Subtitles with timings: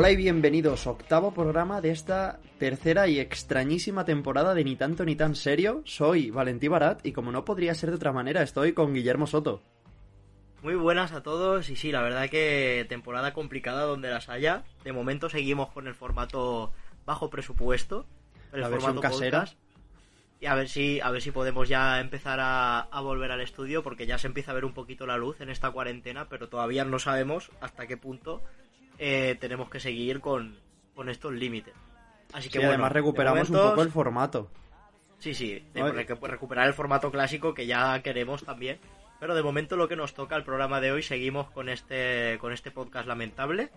[0.00, 5.16] Hola y bienvenidos, octavo programa de esta tercera y extrañísima temporada de Ni tanto ni
[5.16, 5.82] tan serio.
[5.86, 9.60] Soy Valentí Barat y como no podría ser de otra manera, estoy con Guillermo Soto.
[10.62, 14.62] Muy buenas a todos y sí, la verdad que temporada complicada donde las haya.
[14.84, 16.72] De momento seguimos con el formato
[17.04, 18.06] bajo presupuesto,
[18.52, 19.40] el La formato casera.
[19.40, 19.58] podcast.
[20.38, 23.82] Y a ver si a ver si podemos ya empezar a, a volver al estudio
[23.82, 26.84] porque ya se empieza a ver un poquito la luz en esta cuarentena, pero todavía
[26.84, 28.40] no sabemos hasta qué punto
[28.98, 30.58] eh, tenemos que seguir con,
[30.94, 31.74] con estos límites.
[32.32, 34.50] Así que bueno, además de recuperamos un poco el formato.
[35.18, 38.78] Sí, sí, de recu- recuperar el formato clásico que ya queremos también.
[39.18, 42.52] Pero de momento lo que nos toca el programa de hoy, seguimos con este, con
[42.52, 43.70] este podcast lamentable.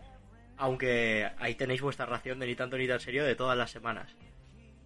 [0.57, 4.12] Aunque ahí tenéis vuestra ración de ni tanto ni tan serio de todas las semanas.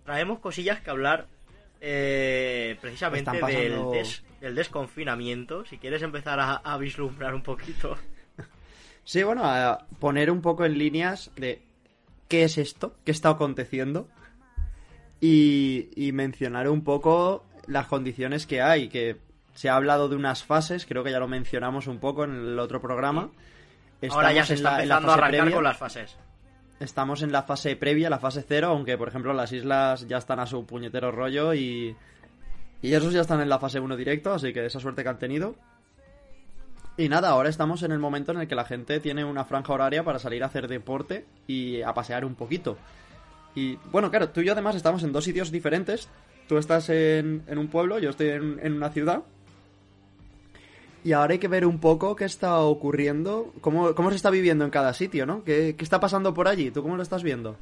[0.06, 1.28] Traemos cosillas que hablar
[1.82, 5.66] eh, precisamente pasando- del, des- del desconfinamiento.
[5.66, 7.98] Si quieres empezar a, a vislumbrar un poquito.
[9.06, 11.62] Sí, bueno, a poner un poco en líneas de
[12.28, 14.08] qué es esto, qué está aconteciendo
[15.22, 19.18] y, y mencionar un poco las condiciones que hay, que
[19.54, 22.60] se ha hablado de unas fases, creo que ya lo mencionamos un poco en el
[22.60, 23.30] otro programa.
[24.10, 25.56] Ahora ya se en está la- en la empezando a arrancar previa.
[25.56, 26.18] con las fases.
[26.80, 30.40] Estamos en la fase previa, la fase cero, aunque por ejemplo las islas ya están
[30.42, 31.96] a su puñetero rollo y,
[32.82, 35.18] y esos ya están en la fase 1 directo, así que esa suerte que han
[35.20, 35.56] tenido.
[36.98, 39.74] Y nada, ahora estamos en el momento en el que la gente tiene una franja
[39.74, 42.78] horaria para salir a hacer deporte y a pasear un poquito.
[43.54, 46.08] Y bueno, claro, tú y yo además estamos en dos sitios diferentes.
[46.48, 49.24] Tú estás en, en un pueblo, yo estoy en, en una ciudad.
[51.04, 54.64] Y ahora hay que ver un poco qué está ocurriendo, cómo, cómo se está viviendo
[54.64, 55.44] en cada sitio, ¿no?
[55.44, 56.72] ¿Qué, qué está pasando por allí?
[56.72, 57.58] ¿Tú cómo lo estás viendo?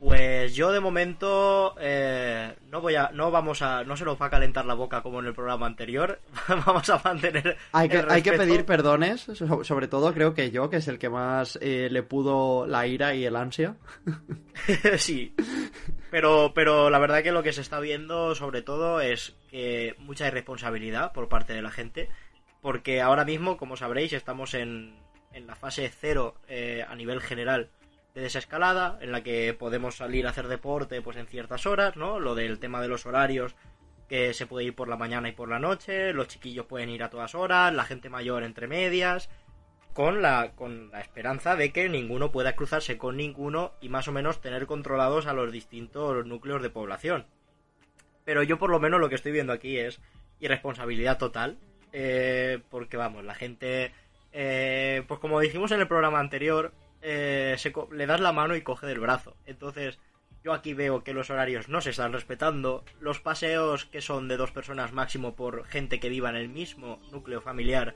[0.00, 4.26] Pues yo de momento eh, no voy a, no vamos a, no se nos va
[4.26, 6.18] a calentar la boca como en el programa anterior.
[6.48, 7.58] vamos a mantener.
[7.72, 10.88] Hay que, el hay que pedir perdones, so- sobre todo creo que yo, que es
[10.88, 13.76] el que más eh, le pudo la ira y el ansia.
[14.96, 15.34] sí.
[16.10, 20.26] Pero, pero la verdad que lo que se está viendo sobre todo es que mucha
[20.28, 22.08] irresponsabilidad por parte de la gente.
[22.62, 24.94] Porque ahora mismo, como sabréis, estamos en,
[25.34, 27.68] en la fase cero eh, a nivel general
[28.20, 32.20] de desescalada, en la que podemos salir a hacer deporte pues en ciertas horas, ¿no?
[32.20, 33.56] Lo del tema de los horarios,
[34.08, 37.02] que se puede ir por la mañana y por la noche, los chiquillos pueden ir
[37.02, 39.30] a todas horas, la gente mayor entre medias,
[39.94, 44.12] con la, con la esperanza de que ninguno pueda cruzarse con ninguno y más o
[44.12, 47.26] menos tener controlados a los distintos núcleos de población.
[48.24, 50.00] Pero yo por lo menos lo que estoy viendo aquí es
[50.40, 51.58] irresponsabilidad total,
[51.92, 53.92] eh, porque vamos, la gente,
[54.32, 57.56] eh, pues como dijimos en el programa anterior, eh,
[57.92, 59.36] le das la mano y coge del brazo.
[59.46, 59.98] Entonces,
[60.42, 64.36] yo aquí veo que los horarios no se están respetando, los paseos que son de
[64.36, 67.94] dos personas máximo por gente que viva en el mismo núcleo familiar,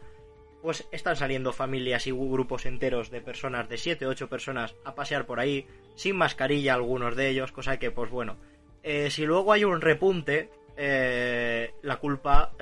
[0.63, 4.95] pues están saliendo familias y grupos enteros de personas, de 7 o 8 personas, a
[4.95, 8.37] pasear por ahí, sin mascarilla algunos de ellos, cosa que, pues bueno,
[8.83, 12.53] eh, si luego hay un repunte, eh, la culpa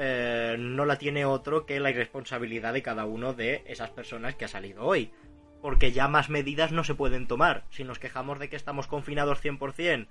[0.59, 4.49] no la tiene otro que la irresponsabilidad de cada uno de esas personas que ha
[4.49, 5.13] salido hoy.
[5.63, 7.65] Porque ya más medidas no se pueden tomar.
[7.71, 10.07] Si nos quejamos de que estamos confinados 100%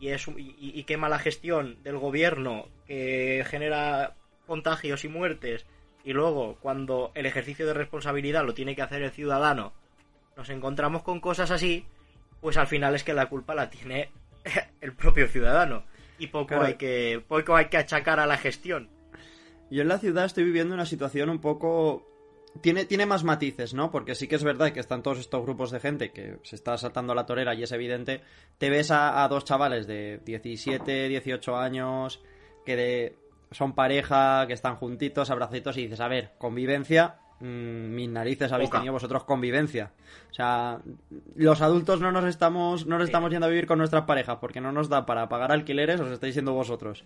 [0.00, 4.14] y, es, y, y qué mala gestión del gobierno que genera
[4.46, 5.66] contagios y muertes,
[6.04, 9.72] y luego cuando el ejercicio de responsabilidad lo tiene que hacer el ciudadano,
[10.36, 11.86] nos encontramos con cosas así,
[12.40, 14.10] pues al final es que la culpa la tiene
[14.80, 15.84] el propio ciudadano.
[16.18, 16.64] Y poco Claro.
[16.64, 18.88] hay que poco hay que achacar a la gestión.
[19.70, 22.06] Yo en la ciudad estoy viviendo una situación un poco...
[22.60, 23.90] Tiene, tiene más matices, ¿no?
[23.90, 26.78] Porque sí que es verdad que están todos estos grupos de gente que se está
[26.78, 28.20] saltando a la torera y es evidente.
[28.58, 32.22] Te ves a, dos chavales de 17, 18 años
[32.64, 33.18] que de-
[33.50, 38.78] son pareja, que están juntitos, abracitos y dices, a ver, convivencia, mis narices habéis Poca.
[38.78, 39.92] tenido vosotros convivencia.
[40.30, 40.78] O sea,
[41.36, 44.60] los adultos no nos estamos, no nos estamos yendo a vivir con nuestras parejas porque
[44.60, 47.04] no nos da para pagar alquileres, os estáis yendo vosotros.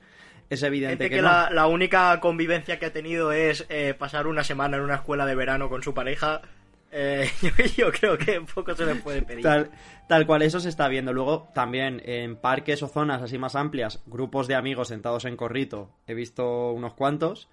[0.51, 1.29] Es evidente Gente que, que, no.
[1.29, 5.27] la, la única convivencia que ha tenido es eh, pasar una semana en una escuela
[5.27, 6.41] de verano con su pareja.
[6.91, 9.43] eh, yo, yo creo que poco se le puede pedir.
[9.43, 9.71] Tal,
[10.09, 11.13] tal cual eso se está viendo.
[11.13, 15.91] Luego, también en parques o zonas así más amplias, grupos de amigos sentados en corrito,
[16.07, 17.49] he visto unos cuantos.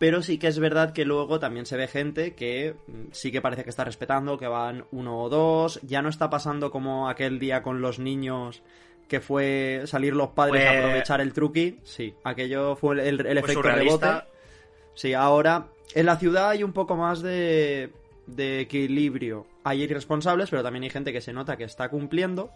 [0.00, 3.40] Pero sí que es verdad que luego también se ve gente que mm, sí que
[3.42, 5.78] parece que está respetando, que van uno o dos.
[5.82, 8.62] Ya no está pasando como aquel día con los niños
[9.08, 11.80] que fue salir los padres a aprovechar el truqui.
[11.84, 14.06] Sí, aquello fue el, el- el Fue efecto rebote.
[14.94, 17.92] Sí, ahora en la ciudad hay un poco más de,
[18.26, 19.46] de equilibrio.
[19.64, 22.50] Hay irresponsables, pero también hay gente que se nota que está cumpliendo.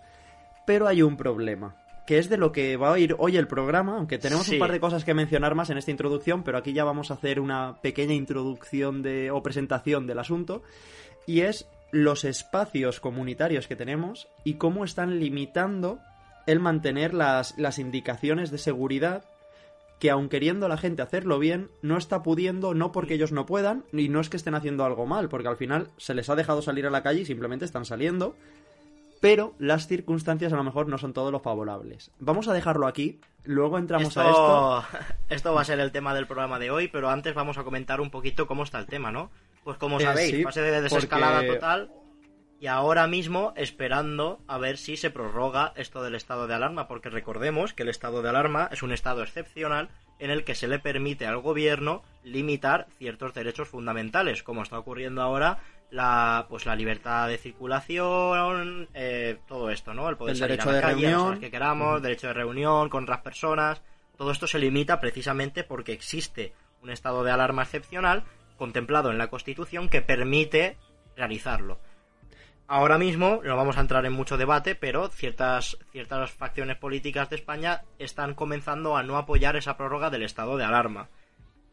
[0.66, 3.96] Pero hay un problema, que es de lo que va a ir hoy el programa,
[3.96, 4.54] aunque tenemos Sí.
[4.54, 7.14] un par de cosas que mencionar más en esta introducción, pero aquí ya vamos a
[7.14, 10.62] hacer una pequeña introducción de, o presentación del asunto.
[11.26, 15.98] Y es los espacios comunitarios que tenemos y cómo están limitando
[16.46, 19.24] el mantener las, las indicaciones de seguridad
[20.00, 23.84] que aun queriendo la gente hacerlo bien, no está pudiendo, no porque ellos no puedan,
[23.92, 26.60] y no es que estén haciendo algo mal, porque al final se les ha dejado
[26.60, 28.36] salir a la calle y simplemente están saliendo,
[29.24, 32.10] pero las circunstancias a lo mejor no son todo lo favorables.
[32.18, 34.84] Vamos a dejarlo aquí, luego entramos a esto.
[35.30, 38.02] Esto va a ser el tema del programa de hoy, pero antes vamos a comentar
[38.02, 39.30] un poquito cómo está el tema, ¿no?
[39.64, 41.90] Pues como Eh, sabéis, sí, fase de desescalada porque- total
[42.60, 47.08] y ahora mismo esperando a ver si se prorroga esto del estado de alarma, porque
[47.08, 49.88] recordemos que el estado de alarma es un estado excepcional
[50.18, 55.22] en el que se le permite al gobierno limitar ciertos derechos fundamentales, como está ocurriendo
[55.22, 55.58] ahora
[55.94, 60.08] la pues la libertad de circulación, eh, todo esto, ¿no?
[60.08, 61.40] El poder El salir derecho a la de calle las reunión.
[61.40, 63.80] que queramos, derecho de reunión con otras personas,
[64.16, 66.52] todo esto se limita precisamente porque existe
[66.82, 68.24] un estado de alarma excepcional
[68.56, 70.76] contemplado en la Constitución que permite
[71.16, 71.78] realizarlo.
[72.66, 77.36] Ahora mismo no vamos a entrar en mucho debate, pero ciertas, ciertas facciones políticas de
[77.36, 81.08] España están comenzando a no apoyar esa prórroga del estado de alarma.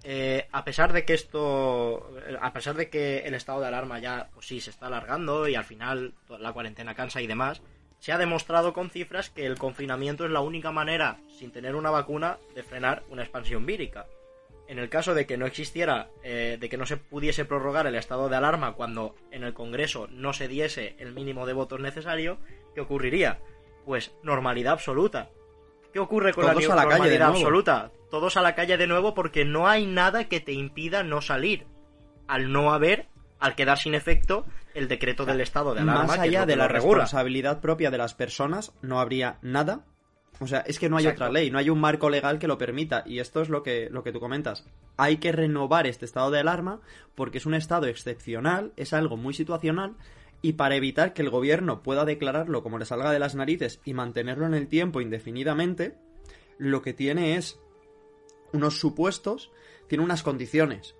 [0.03, 2.09] Eh, a pesar de que esto,
[2.39, 5.55] a pesar de que el estado de alarma ya, pues sí, se está alargando y
[5.55, 7.61] al final la cuarentena cansa y demás,
[7.99, 11.91] se ha demostrado con cifras que el confinamiento es la única manera, sin tener una
[11.91, 14.07] vacuna, de frenar una expansión vírica.
[14.67, 17.95] En el caso de que no existiera, eh, de que no se pudiese prorrogar el
[17.95, 22.39] estado de alarma cuando en el Congreso no se diese el mínimo de votos necesario,
[22.73, 23.39] ¿qué ocurriría?
[23.85, 25.29] Pues normalidad absoluta.
[25.93, 27.91] ¿Qué ocurre con Todos la a la calle de absoluta?
[28.09, 31.65] Todos a la calle de nuevo porque no hay nada que te impida no salir.
[32.27, 33.07] Al no haber,
[33.39, 36.45] al quedar sin efecto, el decreto del estado de alarma Más que es allá lo
[36.45, 36.99] que de la regula.
[36.99, 39.85] responsabilidad propia de las personas, no habría nada.
[40.39, 41.25] O sea, es que no hay Exacto.
[41.25, 43.03] otra ley, no hay un marco legal que lo permita.
[43.05, 44.65] Y esto es lo que, lo que tú comentas.
[44.97, 46.79] Hay que renovar este estado de alarma
[47.15, 49.95] porque es un estado excepcional, es algo muy situacional.
[50.41, 53.93] Y para evitar que el gobierno pueda declararlo como le salga de las narices y
[53.93, 55.95] mantenerlo en el tiempo indefinidamente,
[56.57, 57.59] lo que tiene es
[58.53, 59.51] unos supuestos,
[59.87, 60.95] tiene unas condiciones.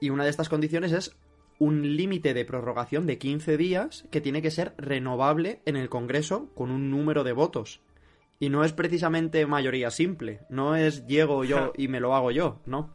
[0.00, 1.16] Y una de estas condiciones es
[1.58, 6.48] un límite de prorrogación de 15 días que tiene que ser renovable en el Congreso
[6.54, 7.82] con un número de votos.
[8.38, 12.60] Y no es precisamente mayoría simple, no es llego yo y me lo hago yo,
[12.64, 12.92] no.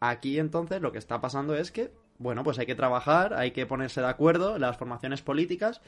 [0.00, 1.92] Aquí entonces lo que está pasando es que,
[2.22, 5.80] bueno, pues hay que trabajar, hay que ponerse de acuerdo las formaciones políticas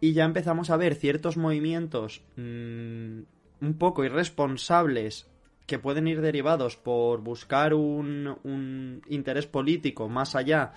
[0.00, 3.20] y ya empezamos a ver ciertos movimientos mm,
[3.60, 5.28] un poco irresponsables
[5.66, 10.72] que pueden ir derivados por buscar un, un interés político más allá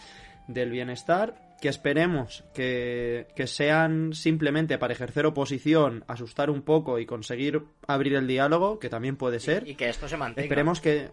[0.47, 7.05] del bienestar, que esperemos que, que sean simplemente para ejercer oposición, asustar un poco y
[7.05, 9.67] conseguir abrir el diálogo, que también puede ser.
[9.67, 10.43] Y, y que esto se mantenga.
[10.43, 11.09] Esperemos que.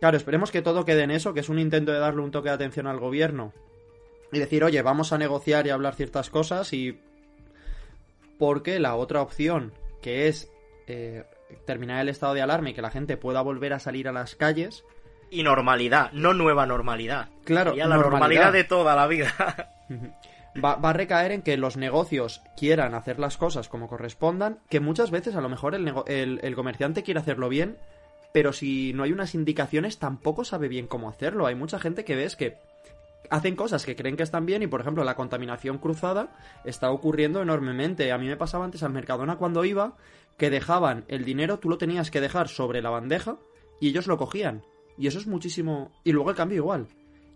[0.00, 2.48] Claro, esperemos que todo quede en eso, que es un intento de darle un toque
[2.50, 3.52] de atención al gobierno.
[4.32, 7.00] Y decir, oye, vamos a negociar y hablar ciertas cosas y.
[8.38, 10.50] Porque la otra opción, que es
[10.86, 11.24] eh,
[11.66, 14.34] terminar el estado de alarma y que la gente pueda volver a salir a las
[14.34, 14.84] calles.
[15.30, 17.28] Y normalidad, no nueva normalidad.
[17.44, 18.20] Claro, Sería la normalidad.
[18.20, 19.32] normalidad de toda la vida.
[20.62, 24.78] Va, va a recaer en que los negocios quieran hacer las cosas como correspondan, que
[24.78, 27.76] muchas veces a lo mejor el, nego- el- el comerciante quiere hacerlo bien,
[28.34, 31.46] pero si no hay unas indicaciones tampoco sabe bien cómo hacerlo.
[31.46, 32.58] Hay mucha gente que ves que
[33.30, 37.40] hacen cosas que creen que están bien y por ejemplo la contaminación cruzada está ocurriendo
[37.40, 38.10] enormemente.
[38.10, 39.96] A mí me pasaba antes al Mercadona cuando iba
[40.36, 43.38] que dejaban el dinero, tú lo tenías que dejar sobre la bandeja
[43.78, 44.64] y ellos lo cogían.
[44.98, 45.92] Y eso es muchísimo...
[46.02, 46.88] Y luego el cambio igual.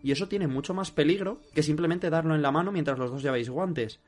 [0.03, 3.23] Y eso tiene mucho más peligro que simplemente darlo en la mano mientras los dos
[3.23, 4.01] lleváis guantes.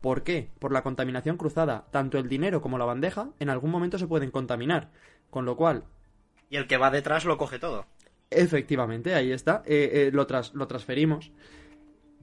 [0.00, 0.50] ¿Por qué?
[0.60, 1.88] Por la contaminación cruzada.
[1.90, 4.92] Tanto el dinero como la bandeja en algún momento se pueden contaminar.
[5.30, 5.82] Con lo cual,
[6.50, 7.86] y el que va detrás lo coge todo.
[8.30, 11.30] efectivamente, ahí está, eh, eh, lo, tras- lo transferimos.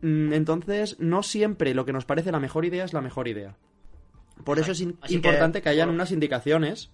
[0.02, 3.56] Mm, Entonces, no siempre lo que nos parece la mejor idea es la mejor idea.
[4.44, 6.92] Por eso es Así importante que, hayan por- unas indicaciones.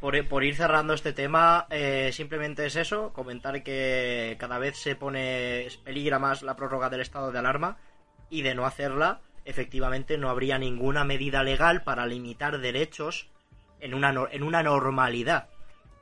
[0.00, 4.94] Por, por ir cerrando este tema, eh, simplemente es eso, comentar que cada vez se
[4.96, 7.78] pone, peligra más la prórroga del estado de alarma
[8.28, 13.28] y de no hacerla, efectivamente no habría ninguna medida legal para limitar derechos
[13.80, 15.48] en una, en una normalidad.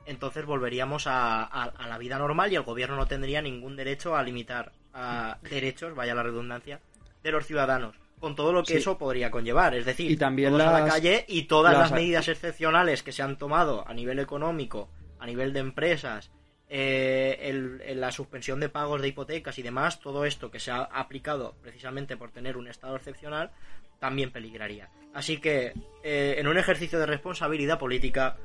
[0.05, 4.15] Entonces volveríamos a, a- a la vida normal y el gobierno no tendría ningún derecho
[4.15, 6.79] a limitar a derechos, vaya la redundancia,
[7.23, 7.95] de los ciudadanos.
[8.19, 8.79] Con todo lo que Sí.
[8.79, 11.91] eso podría conllevar, es decir, Y también todos a la calle y todas las- las
[11.91, 16.31] medidas excepcionales que se han tomado a nivel económico, a nivel de empresas,
[16.69, 20.71] eh, el- el- la suspensión de pagos de hipotecas y demás, todo esto que se
[20.71, 23.51] ha aplicado precisamente por tener un estado excepcional,
[23.99, 24.89] también peligraría.
[25.13, 28.37] Así que, eh, en un ejercicio de responsabilidad política,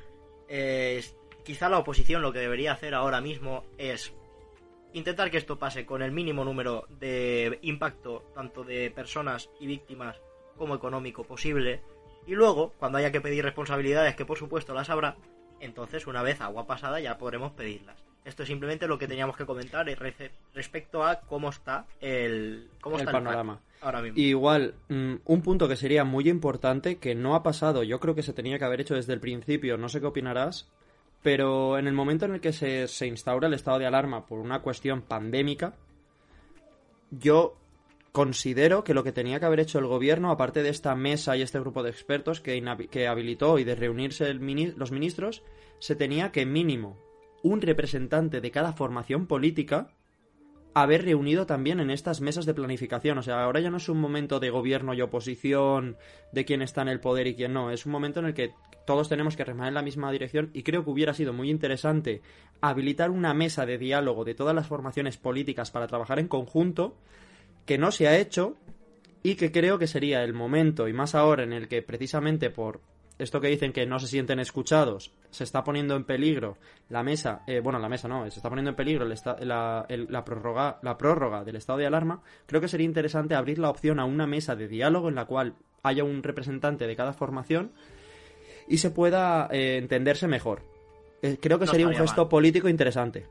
[0.49, 1.03] eh,
[1.45, 4.13] quizá la oposición lo que debería hacer ahora mismo es
[4.93, 10.17] intentar que esto pase con el mínimo número de impacto, tanto de personas y víctimas
[10.57, 11.83] como económico posible.
[12.27, 15.17] Y luego, cuando haya que pedir responsabilidades, que por supuesto las habrá,
[15.61, 17.97] entonces una vez agua pasada ya podremos pedirlas.
[18.25, 19.87] Esto es simplemente lo que teníamos que comentar
[20.55, 23.61] respecto a cómo está el, cómo está panorama.
[23.81, 24.19] ahora mismo.
[24.19, 28.23] igual, mm, un punto que sería muy importante, que no ha pasado, yo creo que
[28.23, 30.71] se tenía que haber hecho desde el principio, no sé qué opinarás,
[31.23, 34.39] pero en el momento en el que se, se instaura el estado de alarma por
[34.39, 35.75] una cuestión pandémica,
[37.11, 37.57] yo
[38.13, 41.43] considero que lo que tenía que haber hecho el gobierno, aparte de esta mesa y
[41.43, 45.43] este grupo de expertos que, que habilitó y de reunirse los ministros,
[45.79, 46.99] se tenía que mínimo
[47.43, 49.95] un representante de cada formación política
[50.75, 53.19] haber reunido también en estas mesas de planificación.
[53.19, 55.97] O sea, ahora ya no es un momento de gobierno y oposición,
[56.33, 57.71] de quién está en el poder y quién no.
[57.71, 58.53] Es un momento en el que
[58.87, 62.23] todos tenemos que remar en la misma dirección y creo que hubiera sido muy interesante
[62.61, 66.97] habilitar una mesa de diálogo de todas las formaciones políticas para trabajar en conjunto,
[67.67, 68.57] que no se ha hecho
[69.23, 72.81] y que creo que sería el momento, y más ahora en el que precisamente por
[73.19, 76.59] esto que dicen que no se sienten escuchados, se está poniendo en peligro
[76.89, 80.79] la mesa, eh, bueno, la mesa no, se está poniendo en peligro la, la, prórroga,
[80.83, 84.27] la prórroga del estado de alarma, creo que sería interesante abrir la opción a una
[84.27, 87.73] mesa de diálogo en la cual haya un representante de cada formación
[88.69, 90.63] y se pueda eh, entenderse mejor.
[91.23, 93.27] Eh, creo que sería un gesto político interesante.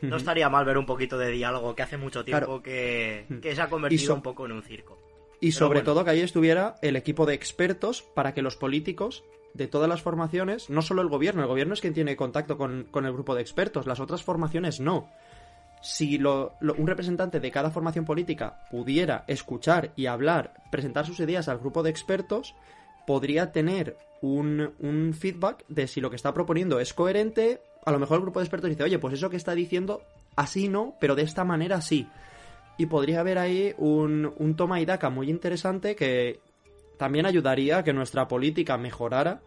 [0.00, 3.68] No estaría mal ver un poquito de diálogo, que hace mucho tiempo que, se ha
[3.68, 4.98] convertido un poco en un circo.
[5.40, 9.66] Y sobre todo que ahí estuviera el equipo de expertos para que los políticos de
[9.66, 13.12] todas las formaciones, no solo el gobierno, el gobierno es quien tiene contacto con, el
[13.12, 15.08] grupo de expertos, las otras formaciones no.
[15.82, 21.58] Si un representante de cada formación política pudiera escuchar y hablar, presentar sus ideas al
[21.58, 22.54] grupo de expertos,
[23.06, 27.62] podría tener un, un feedback de si lo que está proponiendo es coherente.
[27.86, 30.02] A lo mejor el grupo de expertos dice, oye, pues eso que está diciendo,
[30.36, 32.06] así no, pero de esta manera sí
[32.80, 36.40] y podría haber ahí un, un toma y daca muy interesante que
[37.00, 39.40] también ayudaría a que nuestra política mejorara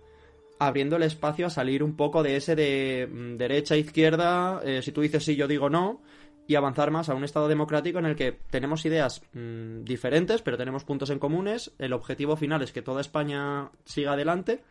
[0.57, 4.91] abriendo el espacio a salir un poco de ese de mm, derecha izquierda eh, si
[4.91, 6.01] tú dices sí yo digo no
[6.47, 10.57] y avanzar más a un estado democrático en el que tenemos ideas mm, diferentes pero
[10.57, 14.63] tenemos puntos en comunes el objetivo final es que toda España siga adelante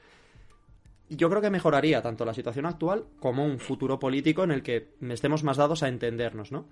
[1.09, 4.89] yo creo que mejoraría tanto la situación actual como un futuro político en el que
[5.09, 6.67] estemos más dados a entendernos, ¿no?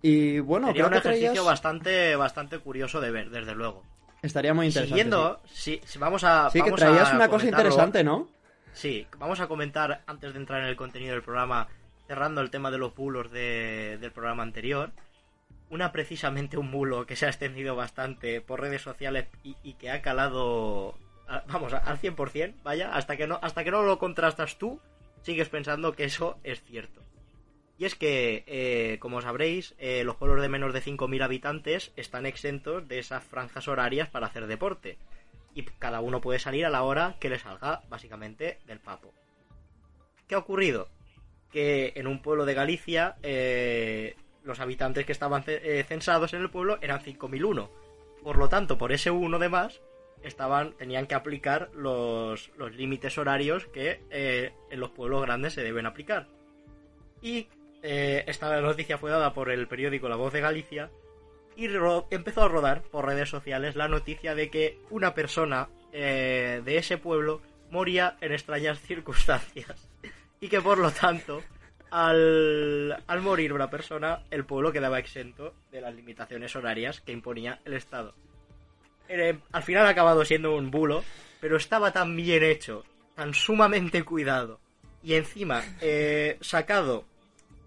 [0.00, 3.82] Y bueno, Sería un ejercicio bastante, bastante curioso de ver, desde luego.
[4.24, 4.88] Estaría muy interesante.
[4.88, 5.82] Siguiendo, sí.
[5.98, 6.48] vamos a.
[6.48, 8.26] Sí, que traías una cosa interesante, ¿no?
[8.72, 11.68] Sí, vamos a comentar antes de entrar en el contenido del programa,
[12.06, 14.92] cerrando el tema de los bulos del programa anterior.
[15.68, 20.00] Una precisamente un bulo que se ha extendido bastante por redes sociales y, que ha
[20.00, 20.94] calado,
[21.48, 24.80] vamos, al 100%, vaya, hasta que, no, hasta que no lo contrastas tú,
[25.22, 27.03] sigues pensando que eso es cierto.
[27.76, 32.24] Y es que, eh, como sabréis, eh, los pueblos de menos de 5.000 habitantes están
[32.24, 34.96] exentos de esas franjas horarias para hacer deporte.
[35.54, 39.12] Y cada uno puede salir a la hora que le salga, básicamente, del papo.
[40.28, 40.88] ¿Qué ha ocurrido?
[41.50, 46.78] Que en un pueblo de Galicia, eh, los habitantes que estaban censados en el pueblo
[46.80, 47.70] eran 5.001.
[48.22, 49.80] Por lo tanto, por ese uno de más,
[50.22, 54.00] estaban, tenían que aplicar los, los límites horarios que
[54.70, 56.28] en los pueblos grandes se deben aplicar.
[57.22, 57.48] Y
[57.86, 60.90] eh, esta noticia fue dada por el periódico La Voz de Galicia
[61.54, 61.68] y
[62.10, 66.96] empezó a rodar por redes sociales la noticia de que una persona eh, de ese
[66.96, 69.90] pueblo moría en extrañas circunstancias
[70.40, 71.42] y que por lo tanto
[71.90, 77.74] al, morir una persona el pueblo quedaba exento de las limitaciones horarias que imponía el
[77.74, 78.14] Estado.
[79.10, 81.04] Eh, al final ha acabado siendo un bulo,
[81.38, 82.82] pero estaba tan bien hecho,
[83.14, 84.58] tan sumamente cuidado
[85.02, 85.62] y encima
[86.40, 87.04] sacado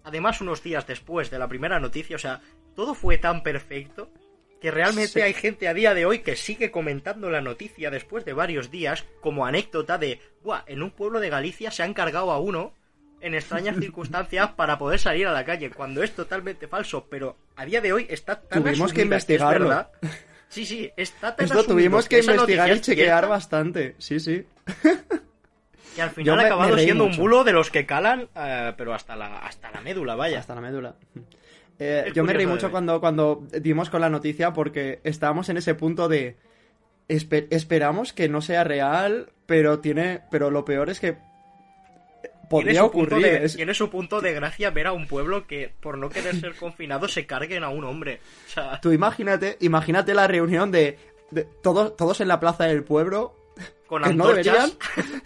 [0.04, 2.40] además unos días después de la primera noticia, o sea,
[2.74, 4.10] todo fue tan perfecto
[4.60, 8.32] que realmente hay gente a día de hoy que sigue comentando la noticia después de
[8.32, 12.40] varios días como anécdota de, Buah, en un pueblo de Galicia se han cargado a
[12.40, 12.72] uno
[13.20, 17.64] en extrañas circunstancias para poder salir a la calle, cuando es totalmente falso, pero a
[17.64, 19.86] día de hoy está tan Tuvimos que investigarlo.
[20.48, 24.44] sí, sí, está tan Esto tuvimos que, investigar y chequear bastante, sí, sí.
[25.98, 29.16] Y al final ha acabado siendo un bulo de los que calan, eh, pero hasta
[29.16, 30.38] la, hasta la médula, vaya.
[30.38, 30.94] Hasta la médula.
[31.80, 35.74] Eh, yo me reí mucho cuando, cuando dimos con la noticia porque estábamos en ese
[35.74, 36.36] punto de
[37.08, 41.16] esperamos que no sea real, pero tiene pero lo peor es que
[42.48, 43.50] podría ocurrir.
[43.56, 47.08] tiene su punto de gracia ver a un pueblo que por no querer ser confinado
[47.08, 48.20] se carguen a un hombre.
[48.82, 50.96] Tú imagínate, imagínate la reunión de,
[51.62, 53.34] todos, todos en la plaza del pueblo
[53.88, 54.76] con que no antorchas.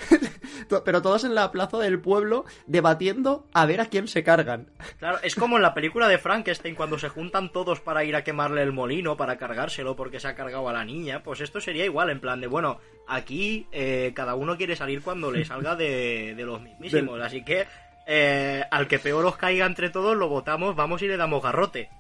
[0.85, 4.71] pero todos en la plaza del pueblo debatiendo a ver a quién se cargan.
[4.99, 8.25] Claro, es como en la película de Frankenstein cuando se juntan todos para ir a
[8.25, 11.23] quemarle el molino, para cargárselo porque se ha cargado a la niña.
[11.23, 15.31] Pues esto sería igual, en plan de, bueno, aquí eh, cada uno quiere salir cuando
[15.31, 17.21] le salga de, de los mismísimos.
[17.21, 17.67] Así que
[18.07, 21.91] eh, al que peor os caiga entre todos lo votamos, vamos y le damos garrote.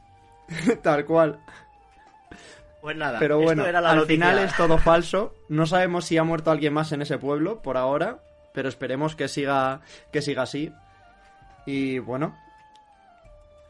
[0.82, 1.38] Tal cual.
[2.82, 4.26] Pues nada, Pero esto bueno, era la al noticia.
[4.26, 5.34] final es todo falso.
[5.48, 8.18] No sabemos si ha muerto alguien más en ese pueblo por ahora,
[8.52, 9.80] pero esperemos que siga,
[10.12, 10.70] que siga así.
[11.64, 12.36] Y bueno,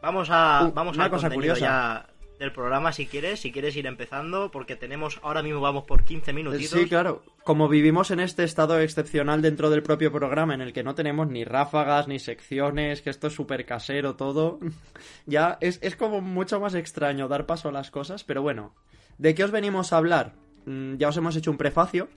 [0.01, 1.61] Vamos a Uh, vamos una al cosa curiosa.
[1.61, 2.05] ya
[2.39, 6.33] del programa si quieres, si quieres ir empezando, porque tenemos ahora mismo vamos por 15
[6.33, 6.77] minutitos.
[6.77, 7.23] sí, claro.
[7.45, 11.27] Como vivimos en este estado excepcional dentro del propio programa en el que no tenemos
[11.27, 14.59] ni ráfagas ni secciones, que esto es súper casero todo,
[15.25, 18.73] ya es, es como mucho más extraño dar paso a las cosas, pero bueno,
[19.17, 20.33] ¿de qué os venimos a hablar?
[20.65, 22.09] Mm, Ya os hemos hecho un prefacio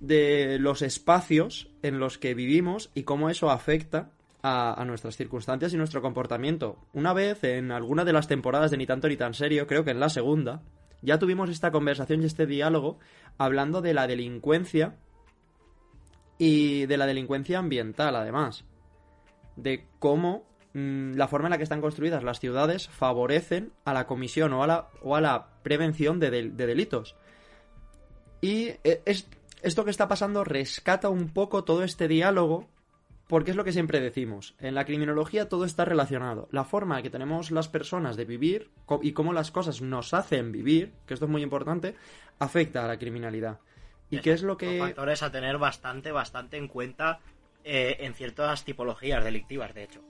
[0.00, 4.10] de los espacios en los que vivimos y cómo eso afecta
[4.42, 6.78] a, nuestras circunstancias y nuestro comportamiento.
[6.94, 9.90] Una vez, en alguna de las temporadas de Ni tanto ni tan serio, creo que
[9.90, 10.62] en la segunda,
[11.02, 12.98] ya tuvimos esta conversación y este diálogo
[13.36, 14.96] hablando de la delincuencia
[16.38, 18.64] y de la delincuencia ambiental, además.
[19.56, 24.52] De cómo la forma en la que están construidas las ciudades favorecen a la comisión
[24.52, 27.16] o a la, o a la prevención de, del- de delitos.
[28.40, 29.28] Y eh, es,
[29.62, 32.68] esto que está pasando rescata un poco todo este diálogo
[33.26, 34.54] porque es lo que siempre decimos.
[34.58, 36.48] En la criminología todo está relacionado.
[36.50, 38.70] La forma que tenemos las personas de vivir
[39.02, 41.94] y cómo las cosas nos hacen vivir, que esto es muy importante,
[42.40, 43.58] afecta a la criminalidad.
[44.08, 44.80] ¿Y qué es lo que...
[44.80, 47.20] factores a tener bastante, bastante en cuenta
[47.62, 50.00] eh, en ciertas tipologías delictivas, de hecho.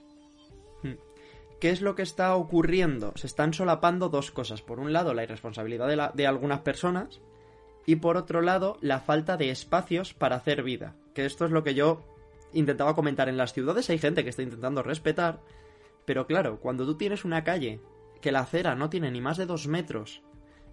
[1.60, 3.12] ¿Qué es lo que está ocurriendo?
[3.16, 4.62] Se están solapando dos cosas.
[4.62, 7.20] Por un lado, la irresponsabilidad de, de algunas personas
[7.84, 10.96] y por otro lado, la falta de espacios para hacer vida.
[11.14, 12.02] Que esto es lo que yo
[12.54, 13.28] intentaba comentar.
[13.28, 15.40] En las ciudades hay gente que está intentando respetar,
[16.06, 17.80] pero claro, cuando tú tienes una calle
[18.22, 20.22] que la acera no tiene ni más de dos metros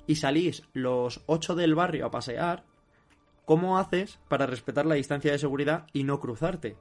[0.05, 2.63] y salís los ocho del barrio a pasear,
[3.43, 6.77] ¿cómo haces para respetar la distancia de seguridad y no cruzarte?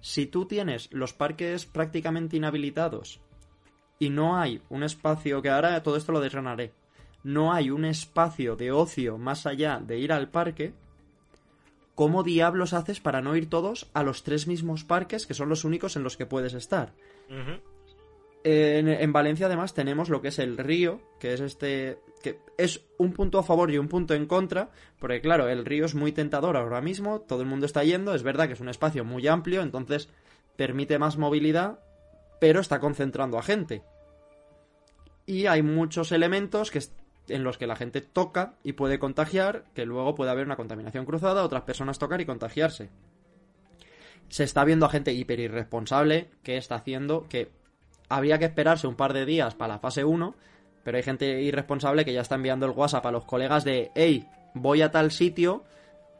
[0.00, 3.20] Si tú tienes los parques prácticamente inhabilitados
[4.02, 6.72] y no hay un espacio, que ahora todo esto lo desgranaré,
[7.22, 10.74] no hay un espacio de ocio más allá de ir al parque,
[11.94, 15.64] ¿cómo diablos haces para no ir todos a los tres mismos parques que son los
[15.64, 16.94] únicos en los que puedes estar?
[18.42, 22.80] En, en Valencia además tenemos lo que es el río, que es este que es
[22.98, 26.10] un punto a favor y un punto en contra, porque claro, el río es muy
[26.10, 29.28] tentador ahora mismo, todo el mundo está yendo, es verdad que es un espacio muy
[29.28, 30.08] amplio, entonces
[30.56, 31.78] permite más movilidad,
[32.40, 33.84] pero está concentrando a gente.
[35.26, 36.80] Y hay muchos elementos que
[37.28, 41.04] en los que la gente toca y puede contagiar, que luego puede haber una contaminación
[41.04, 42.90] cruzada, otras personas tocar y contagiarse.
[44.28, 47.50] Se está viendo a gente hiper irresponsable que está haciendo que
[48.08, 50.34] habría que esperarse un par de días para la fase 1,
[50.84, 54.26] pero hay gente irresponsable que ya está enviando el WhatsApp a los colegas de, hey,
[54.54, 55.64] voy a tal sitio,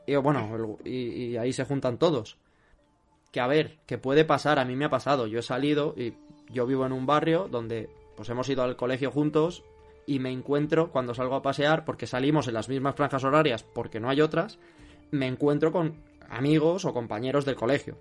[0.06, 2.38] y bueno, y, y ahí se juntan todos.
[3.30, 6.14] Que a ver, que puede pasar, a mí me ha pasado, yo he salido y
[6.50, 9.62] yo vivo en un barrio donde pues hemos ido al colegio juntos
[10.06, 14.00] y me encuentro cuando salgo a pasear, porque salimos en las mismas franjas horarias, porque
[14.00, 14.58] no hay otras,
[15.10, 15.94] me encuentro con
[16.28, 17.96] amigos o compañeros del colegio.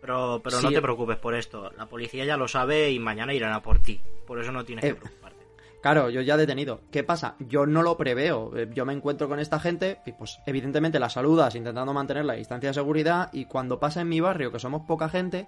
[0.00, 0.66] Pero, pero Sí.
[0.66, 1.70] no te preocupes por esto.
[1.76, 4.00] La policía ya lo sabe y mañana irán a por ti.
[4.26, 5.38] Por eso no tienes Eh, que preocuparte.
[5.82, 6.80] Claro, yo ya he detenido.
[6.90, 7.34] ¿Qué pasa?
[7.40, 8.56] Yo no lo preveo.
[8.56, 12.34] Eh, Yo me encuentro con esta gente y pues evidentemente la saludas intentando mantener la
[12.34, 15.46] distancia de seguridad y cuando pasa en mi barrio, que somos poca gente,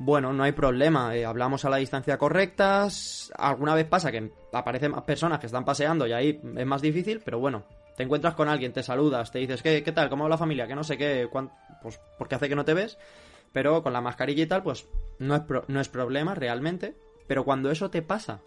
[0.00, 1.14] bueno, no hay problema.
[1.14, 2.88] eh, hablamos a la distancia correcta.
[3.36, 7.20] Alguna vez pasa que aparecen más personas que están paseando y ahí es más difícil,
[7.24, 7.64] pero bueno,
[7.96, 10.08] te encuentras con alguien, te saludas, te dices, ¿qué, qué tal?
[10.08, 10.66] ¿Cómo va la familia?
[10.66, 12.98] Que no sé qué, cuán- pues porque hace que no te ves,
[13.52, 14.86] pero con la mascarilla y tal, pues
[15.18, 16.96] no es, pro- no es problema realmente.
[17.26, 18.40] Pero cuando eso te pasa,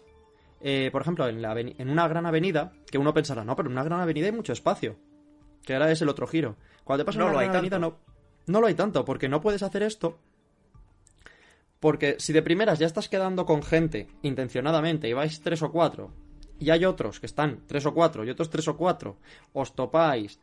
[0.60, 3.72] eh, por ejemplo, en, la en una gran avenida, que uno pensará, no, pero en
[3.74, 4.96] una gran avenida hay mucho espacio.
[5.64, 6.56] Que ahora es el otro giro.
[6.84, 7.98] Cuando te pasa en No una lo hay gran avenida, tanto.
[8.46, 10.18] no, no lo hay tanto, porque no puedes hacer esto.
[11.84, 16.12] Porque si de primeras ya estás quedando con gente intencionadamente y vais tres o cuatro,
[16.58, 19.18] y hay otros que están tres o cuatro y otros tres o cuatro,
[19.52, 20.40] os topáis,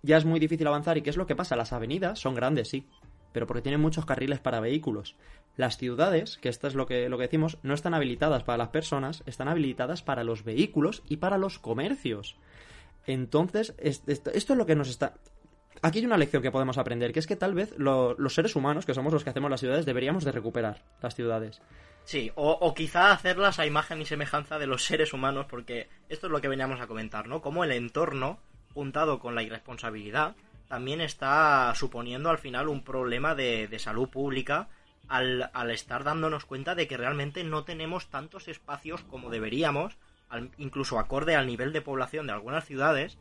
[0.00, 0.96] ya es muy difícil avanzar.
[0.96, 1.54] ¿Y qué es lo que pasa?
[1.54, 2.86] Las avenidas son grandes, sí,
[3.30, 5.16] pero porque tienen muchos carriles para vehículos.
[5.58, 8.68] Las ciudades, que esto es lo que, lo que decimos, no están habilitadas para las
[8.68, 12.36] personas, están habilitadas para los vehículos y para los comercios.
[13.06, 15.12] Entonces, es- esto, esto es lo que nos está...
[15.82, 18.54] Aquí hay una lección que podemos aprender, que es que tal vez lo- los seres
[18.54, 21.62] humanos, que somos los que hacemos las ciudades, deberíamos de recuperar las ciudades.
[22.04, 26.26] Sí, o, o quizá hacerlas a imagen y semejanza de los seres humanos, porque esto
[26.26, 27.40] es lo que veníamos a comentar, ¿no?
[27.40, 28.38] Como el entorno,
[28.74, 30.34] juntado con la irresponsabilidad,
[30.68, 34.68] también está suponiendo al final un problema de, de salud pública
[35.08, 39.96] al, al, estar dándonos cuenta de que realmente no tenemos tantos espacios como deberíamos,
[40.28, 43.18] al, incluso acorde al nivel de población de algunas ciudades,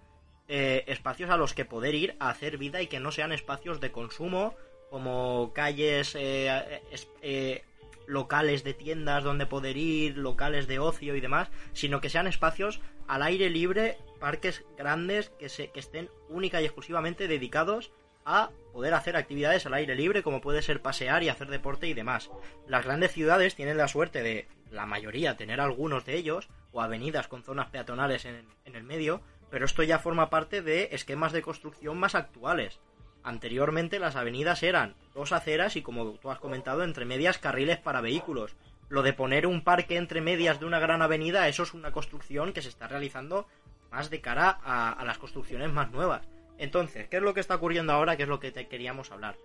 [0.52, 3.80] eh, espacios a los que poder ir a hacer vida y que no sean espacios
[3.80, 4.56] de consumo
[4.90, 6.82] como calles, eh,
[7.22, 7.64] eh,
[8.08, 12.82] locales de tiendas donde poder ir, locales de ocio y demás, sino que sean espacios
[13.08, 17.92] al aire libre, parques grandes que, se, que estén única y exclusivamente dedicados
[18.26, 21.94] a poder hacer actividades al aire libre, como puede ser pasear y hacer deporte y
[21.94, 22.32] demás.
[22.68, 27.28] Las grandes ciudades tienen la suerte de, la mayoría, tener algunos de ellos, o avenidas
[27.28, 31.42] con zonas peatonales en, en el medio, pero esto ya forma parte de esquemas de
[31.42, 32.80] construcción más actuales.
[33.24, 38.02] Anteriormente las avenidas eran dos aceras y como tú has comentado, entre medias carriles para
[38.02, 38.56] vehículos.
[38.88, 42.54] Lo de poner un parque entre medias de una gran avenida, eso es una construcción
[42.54, 43.48] que se está realizando
[43.92, 46.28] más de cara a, las construcciones más nuevas.
[46.58, 48.18] Entonces, ¿qué es lo que está ocurriendo ahora?
[48.18, 49.36] ¿Qué es lo que te queríamos hablar?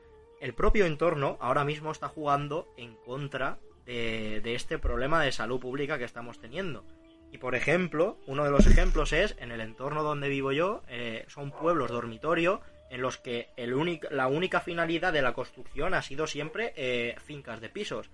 [0.41, 5.99] El propio entorno ahora mismo está jugando en contra de este problema de salud pública
[5.99, 6.85] que estamos teniendo.
[7.35, 11.25] Y por ejemplo, uno de los ejemplos es en el entorno donde vivo yo, eh,
[11.27, 13.49] son pueblos dormitorio en los que
[14.13, 18.09] la única finalidad de la construcción ha sido siempre eh, fincas de pisos.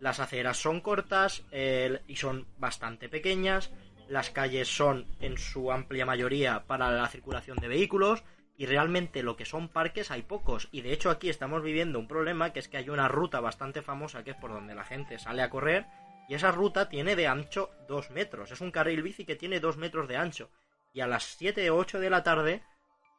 [0.00, 3.72] Las aceras son cortas y son bastante pequeñas,
[4.06, 8.22] las calles son en su amplia mayoría para la circulación de vehículos
[8.58, 12.06] y realmente lo que son parques hay pocos y de hecho aquí estamos viviendo un
[12.06, 15.18] problema que es que hay una ruta bastante famosa que es por donde la gente
[15.18, 15.86] sale a correr
[16.28, 19.76] y esa ruta tiene de ancho 2 metros, es un carril bici que tiene 2
[19.78, 20.50] metros de ancho
[20.92, 22.62] y a las 7 o 8 de la tarde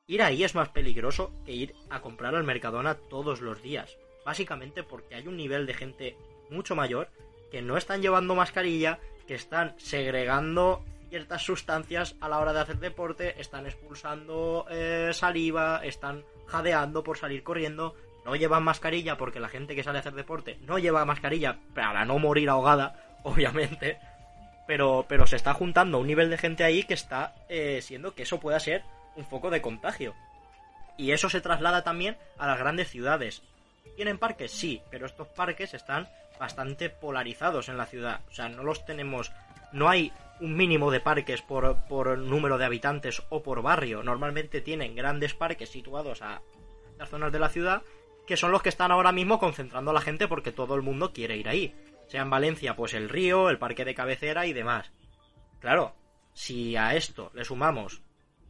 [0.07, 3.97] ir ahí es más peligroso que ir a comprar al Mercadona todos los días.
[4.25, 6.17] Básicamente porque hay un nivel de gente
[6.49, 7.09] mucho mayor
[7.51, 12.79] que no están llevando mascarilla, que están segregando ciertas sustancias a la hora de hacer
[12.79, 19.49] deporte, están expulsando eh, saliva, están jadeando por salir corriendo, no llevan mascarilla porque la
[19.49, 23.99] gente que sale a hacer deporte no lleva mascarilla para no morir ahogada, obviamente,
[24.67, 28.23] pero, pero se está juntando un nivel de gente ahí que está eh, siendo que
[28.23, 28.83] eso pueda ser
[29.15, 30.13] un foco de contagio.
[30.97, 33.41] Y eso se traslada también a las grandes ciudades.
[33.95, 34.51] ¿Tienen parques?
[34.51, 36.07] Sí, pero estos parques están
[36.39, 38.21] bastante polarizados en la ciudad.
[38.29, 39.31] O sea, no los tenemos.
[39.71, 44.03] No hay un mínimo de parques por, por número de habitantes o por barrio.
[44.03, 46.41] Normalmente tienen grandes parques situados a
[46.97, 47.81] las zonas de la ciudad
[48.29, 51.13] que son los que están ahora mismo concentrando a la gente porque todo el mundo
[51.13, 51.73] quiere ir ahí.
[52.09, 54.91] Sea en Valencia, pues el río, el parque de cabecera y demás.
[55.59, 55.95] Claro,
[56.35, 58.03] si a esto le sumamos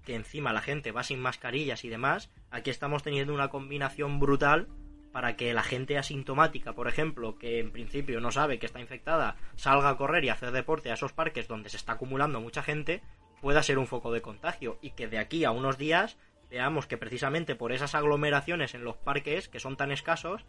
[0.04, 4.68] que encima la gente va sin mascarillas y demás, aquí estamos teniendo una combinación brutal
[5.14, 9.38] para que la gente asintomática, por ejemplo, que en principio no sabe que está infectada,
[9.56, 13.02] salga a correr y hacer deporte a esos parques donde se está acumulando mucha gente,
[13.42, 16.18] pueda ser un foco de contagio y que de aquí a unos días
[16.50, 20.46] veamos que precisamente por esas aglomeraciones en los parques que son tan escasos,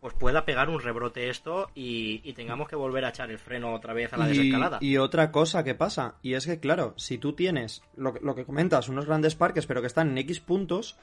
[0.00, 3.72] pues pueda pegar un rebrote esto y, y, tengamos que volver a echar el freno
[3.72, 4.78] otra vez a la y, desescalada.
[4.82, 8.44] Y otra cosa que pasa, y es que claro, si tú tienes lo, lo, que
[8.44, 10.98] comentas, unos grandes parques pero que están en X puntos,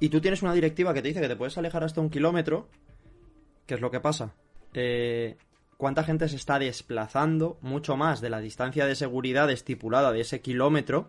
[0.00, 2.68] y tú tienes una directiva que te dice que te puedes alejar hasta un kilómetro,
[3.66, 4.34] ¿qué es lo que pasa?
[4.74, 5.38] Eh,
[5.78, 10.42] ¿Cuánta gente se está desplazando mucho más de la distancia de seguridad estipulada de ese
[10.42, 11.08] kilómetro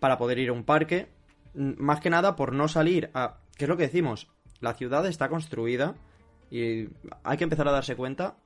[0.00, 1.08] para poder ir a un parque?
[1.54, 3.38] Más que nada por no salir a...
[3.56, 4.28] ¿Qué es lo que decimos?
[4.60, 5.94] La ciudad está construida
[6.50, 6.88] y
[7.24, 8.36] hay que empezar a darse cuenta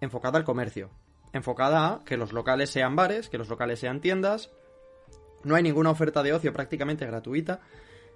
[0.00, 0.90] enfocada al comercio.
[1.32, 4.50] Enfocada a que los locales sean bares, que los locales sean tiendas.
[5.44, 7.60] No hay ninguna oferta de ocio prácticamente gratuita.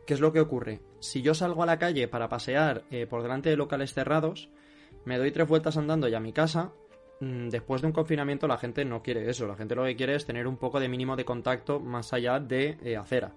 [0.06, 0.80] ¿Qué es lo que ocurre?
[1.00, 4.50] Si yo salgo a la calle para pasear eh, por delante de locales cerrados,
[5.04, 6.72] me doy tres vueltas andando ya a mi casa,
[7.50, 10.26] después de un confinamiento la gente no quiere eso, la gente lo que quiere es
[10.26, 13.32] tener un poco de mínimo de contacto más allá de eh, acera.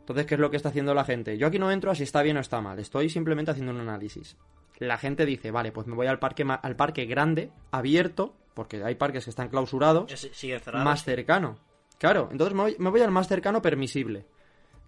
[0.00, 1.36] Entonces, ¿qué es lo que está haciendo la gente?
[1.36, 3.80] Yo aquí no entro a si está bien o está mal, estoy simplemente haciendo un
[3.80, 4.36] análisis.
[4.78, 8.94] La gente dice, vale, pues me voy al parque, al parque grande, abierto, porque hay
[8.94, 11.58] parques que están clausurados, cerrado, más cercano.
[11.98, 14.26] Claro, entonces me voy, me voy al más cercano permisible.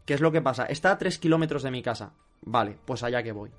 [0.05, 0.65] ¿Qué es lo que pasa?
[0.65, 2.13] Está a 3 kilómetros de mi casa.
[2.43, 3.51] Vale, pues allá que voy.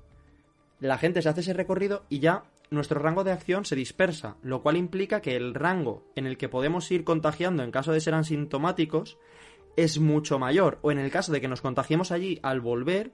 [0.80, 4.62] La gente se hace ese recorrido y ya nuestro rango de acción se dispersa, lo
[4.62, 8.14] cual implica que el rango en el que podemos ir contagiando en caso de ser
[8.14, 9.18] asintomáticos
[9.76, 10.78] es mucho mayor.
[10.82, 13.12] O en el caso de que nos contagiemos allí al volver,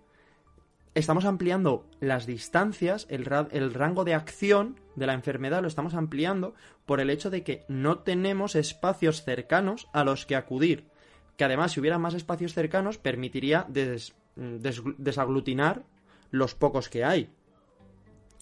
[0.94, 5.94] estamos ampliando las distancias, el, ra el, rango de acción de la enfermedad lo estamos
[5.94, 10.88] ampliando por el hecho de que no tenemos espacios cercanos a los que acudir.
[11.36, 15.84] Que además, si hubiera más espacios cercanos, permitiría des des desaglutinar
[16.30, 17.30] los pocos que hay.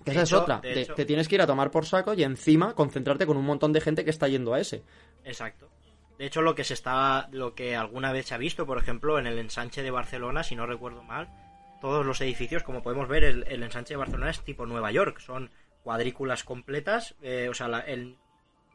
[0.05, 0.61] Que esa hecho, es otra.
[0.61, 0.95] Te, hecho.
[0.95, 3.81] te, tienes que ir a tomar por saco y encima concentrarte con un montón de
[3.81, 4.83] gente que está yendo a ese.
[5.25, 5.71] Exacto.
[6.19, 9.19] De hecho, lo que se está, lo que alguna vez se ha visto, por ejemplo,
[9.19, 11.29] en el ensanche de Barcelona, si no recuerdo mal,
[11.81, 15.51] todos los edificios, como podemos ver, el, ensanche de Barcelona es tipo Nueva York, son
[15.83, 18.17] cuadrículas completas, eh, o sea, el,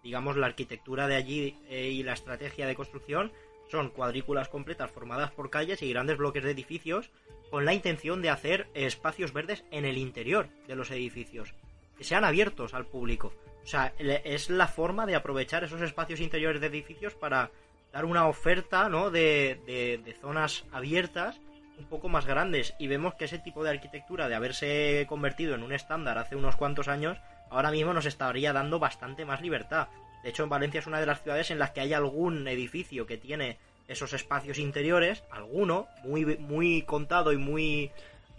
[0.04, 3.32] digamos la arquitectura de allí eh, y la estrategia de construcción
[3.70, 7.10] son cuadrículas completas formadas por calles y grandes bloques de edificios
[7.50, 11.54] con la intención de hacer espacios verdes en el interior de los edificios,
[11.98, 13.34] que sean abiertos al público.
[13.64, 17.52] O sea, es la forma de aprovechar esos espacios interiores de edificios para
[17.92, 19.12] dar una oferta ¿no?
[19.12, 19.60] de,
[20.04, 21.40] de, zonas abiertas
[21.78, 22.74] un poco más grandes.
[22.80, 26.56] Y vemos que ese tipo de arquitectura, de haberse convertido en un estándar hace unos
[26.56, 27.18] cuantos años,
[27.50, 29.88] ahora mismo nos estaría dando bastante más libertad.
[30.24, 33.06] De hecho, en Valencia es una de las ciudades en las que hay algún edificio
[33.06, 37.92] que tiene esos espacios interiores, alguno, muy, muy contado y muy...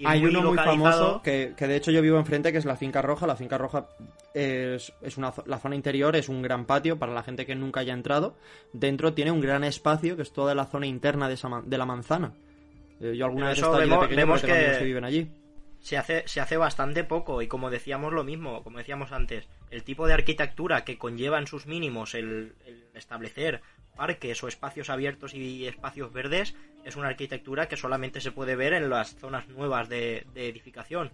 [0.04, 3.26] hay uno muy famoso que, de hecho yo vivo enfrente, que es la Finca Roja.
[3.26, 3.88] La Finca Roja
[4.32, 7.80] es, es una, la zona interior, es un gran patio para la gente que nunca
[7.80, 8.36] haya entrado.
[8.72, 11.86] Dentro tiene un gran espacio que es toda la zona interna de, esa, de la
[11.86, 12.32] manzana.
[13.00, 15.30] Eh, yo alguna vez he estado vemos, que viven allí
[15.80, 19.82] se hace, se hace bastante poco y como decíamos lo mismo, como decíamos antes, el
[19.82, 22.54] tipo de arquitectura que conlleva en sus mínimos el,
[22.94, 23.62] establecer
[23.96, 28.72] parques o espacios abiertos y espacios verdes es una arquitectura que solamente se puede ver
[28.72, 31.10] en las zonas nuevas de, edificación.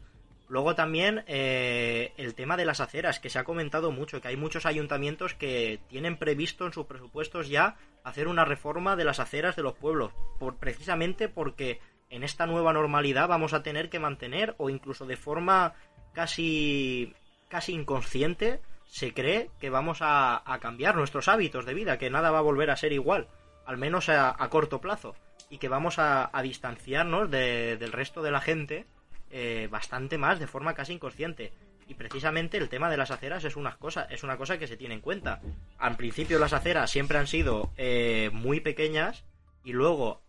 [0.48, 4.37] Luego también eh, el tema de las aceras, que se ha comentado mucho, que hay
[4.37, 9.57] muchos ayuntamientos que tienen previsto en sus presupuestos ya hacer una reforma de las aceras
[9.57, 14.55] de los pueblos, por, precisamente porque en esta nueva normalidad vamos a tener que mantener
[14.59, 15.75] o incluso de forma
[16.12, 17.14] casi
[17.49, 22.38] casi inconsciente se cree que vamos a, cambiar nuestros hábitos de vida, que nada va
[22.38, 23.29] a volver a ser igual,
[23.64, 25.14] al menos a, corto plazo,
[25.51, 28.87] y que vamos a, distanciarnos del resto de la gente
[29.31, 31.53] eh, bastante más de forma casi inconsciente.
[31.88, 34.77] Y precisamente el tema de las aceras es una cosa, es una cosa que se
[34.77, 35.40] tiene en cuenta.
[35.79, 39.25] Al principio las aceras siempre han sido eh, muy pequeñas
[39.62, 40.23] y luego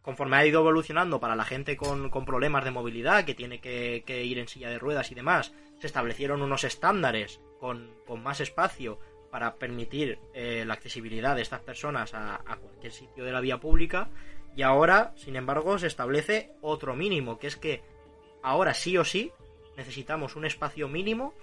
[0.00, 4.38] conforme ha ido evolucionando para la gente con, problemas de movilidad, que tiene que, ir
[4.38, 7.90] en silla de ruedas y demás, se establecieron unos estándares con,
[8.22, 8.98] más espacio
[9.30, 14.08] para permitir eh, la accesibilidad de estas personas a, cualquier sitio de la vía pública.
[14.56, 17.82] Y ahora, sin embargo, se establece otro mínimo, que es que
[18.42, 19.32] ahora sí o sí
[19.76, 21.34] necesitamos un espacio mínimo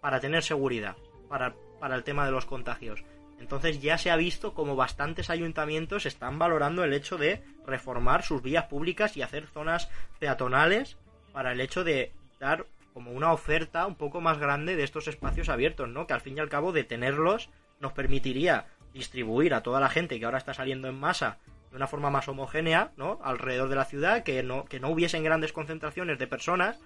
[0.00, 0.96] para tener seguridad,
[1.28, 3.04] para, para el tema de los contagios.
[3.38, 8.42] Entonces ya se ha visto como bastantes ayuntamientos están valorando el hecho de reformar sus
[8.42, 10.96] vías públicas y hacer zonas peatonales
[11.32, 15.50] para el hecho de dar como una oferta un poco más grande de estos espacios
[15.50, 16.06] abiertos, ¿no?
[16.06, 20.18] Que al fin y al cabo de tenerlos nos permitiría distribuir a toda la gente
[20.18, 21.36] que ahora está saliendo en masa
[21.70, 23.20] de una forma más homogénea, ¿no?
[23.22, 26.78] Alrededor de la ciudad, que no, que no hubiesen grandes concentraciones de personas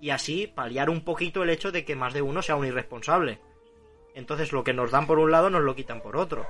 [0.00, 3.40] y así paliar un poquito el hecho de que más de uno sea un irresponsable.
[4.18, 6.44] Entonces lo que nos dan por un lado nos lo quitan por otro.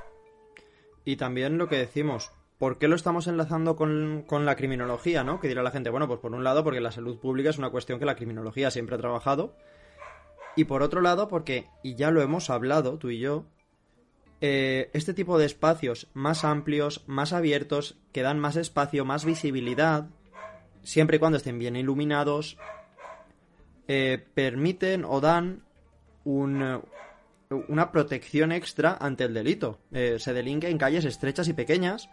[1.04, 5.38] Y también lo que decimos, ¿por qué lo estamos enlazando con, la criminología, no?
[5.38, 7.68] Que dirá la gente, bueno, pues por un lado porque la salud pública es una
[7.68, 9.54] cuestión que la criminología siempre ha trabajado.
[10.56, 13.44] Y por otro lado porque, y ya lo hemos hablado tú y yo,
[14.40, 20.08] eh, este tipo de espacios más amplios, más abiertos, que dan más espacio, más visibilidad,
[20.84, 22.56] siempre y cuando estén bien iluminados,
[23.88, 25.64] eh, permiten o dan
[26.24, 26.80] un,
[27.50, 29.78] una protección extra ante el delito.
[29.92, 32.10] Eh, se delinque en calles estrechas y pequeñas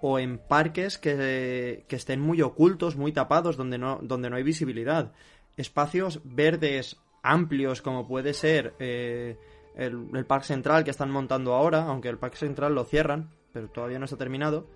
[0.00, 5.12] o en parques que, estén muy ocultos, muy tapados, donde no, donde no hay visibilidad.
[5.56, 9.36] Espacios verdes amplios como puede ser eh,
[9.74, 13.68] el, el Parque Central que están montando ahora, aunque el Parque Central lo cierran, pero
[13.68, 14.68] todavía no está terminado,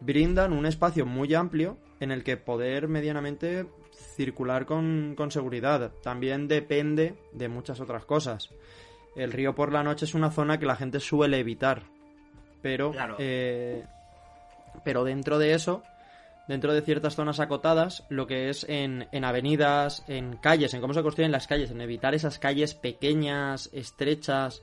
[0.00, 3.66] brindan un espacio muy amplio en el que poder medianamente
[4.16, 5.92] circular con, con seguridad.
[6.02, 8.50] También depende de muchas otras cosas
[9.16, 11.82] el río por la noche es una zona que la gente suele evitar.
[12.62, 13.84] Pero, eh,
[14.84, 15.82] pero dentro de eso,
[16.48, 20.94] dentro de ciertas zonas acotadas, lo que es en, en, avenidas, en calles, en cómo
[20.94, 24.62] se construyen las calles, en evitar esas calles pequeñas, estrechas,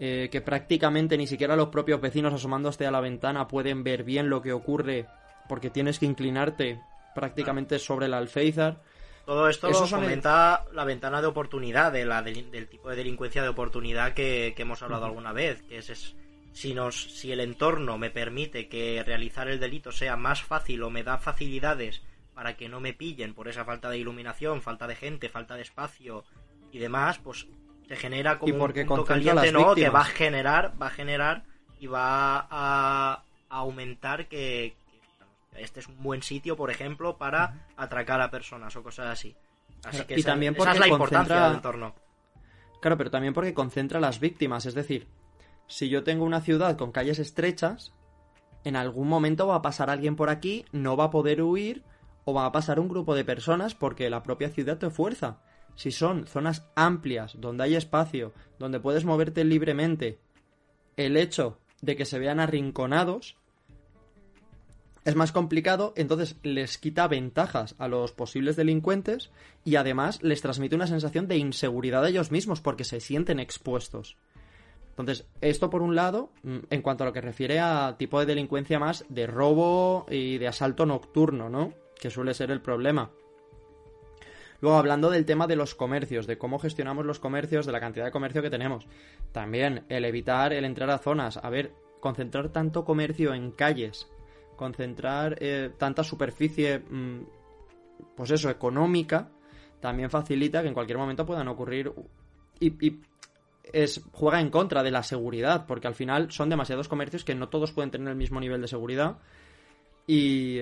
[0.00, 4.28] eh, que prácticamente ni siquiera los propios vecinos asomándose a la ventana pueden ver bien
[4.28, 5.06] lo que ocurre
[5.48, 6.80] porque tienes que inclinarte
[7.14, 8.80] prácticamente sobre el alféizar.
[9.24, 13.48] Todo esto Eso fomenta la ventana de oportunidad de la, del tipo de delincuencia de
[13.48, 16.14] oportunidad que, hemos hablado alguna vez, que es,
[16.52, 20.90] si nos si el entorno me permite que realizar el delito sea más fácil o
[20.90, 22.02] me da facilidades
[22.34, 25.62] para que no me pillen por esa falta de iluminación, falta de gente, falta de
[25.62, 26.24] espacio
[26.70, 27.46] y demás, pues
[27.88, 29.74] se genera como un punto caliente, ¿no?
[29.74, 31.44] Que va a generar, va a generar
[31.80, 34.76] y va a aumentar que,
[35.56, 39.36] este es un buen sitio, por ejemplo, para atracar a personas o cosas así.
[39.84, 41.94] Así que y también porque es la importancia del entorno.
[42.80, 45.06] Claro, pero también porque concentra las víctimas, es decir,
[45.66, 47.94] si yo tengo una ciudad con calles estrechas,
[48.64, 51.82] en algún momento va a pasar alguien por aquí, no va a poder huir,
[52.24, 55.38] o va a pasar un grupo de personas porque la propia ciudad te fuerza.
[55.76, 60.18] Si son zonas amplias, donde hay espacio, donde puedes moverte libremente,
[60.96, 63.36] el hecho de que se vean arrinconados
[65.04, 69.30] es más complicado, entonces les quita ventajas a los posibles delincuentes
[69.64, 74.16] y además les transmite una sensación de inseguridad a ellos mismos porque se sienten expuestos.
[74.90, 78.26] Entonces, esto por un lado, mm, en cuanto a lo que refiere a tipo de
[78.26, 81.74] delincuencia más de robo y de asalto nocturno, ¿no?
[82.00, 83.10] Que suele ser el problema.
[84.60, 88.06] Luego, hablando del tema de los comercios, de cómo gestionamos los comercios, de la cantidad
[88.06, 88.86] de comercio que tenemos.
[89.32, 91.36] También el evitar el entrar a zonas.
[91.36, 94.08] A ver, concentrar tanto comercio en calles,
[94.56, 97.20] concentrar eh, tanta superficie, mm,
[98.16, 99.30] pues eso, económica,
[99.80, 101.92] también facilita que en cualquier momento puedan ocurrir
[102.60, 103.00] y, y,
[103.72, 107.48] es juega en contra de la seguridad, porque al final son demasiados comercios que no
[107.48, 109.18] todos pueden tener el mismo nivel de seguridad
[110.06, 110.60] y,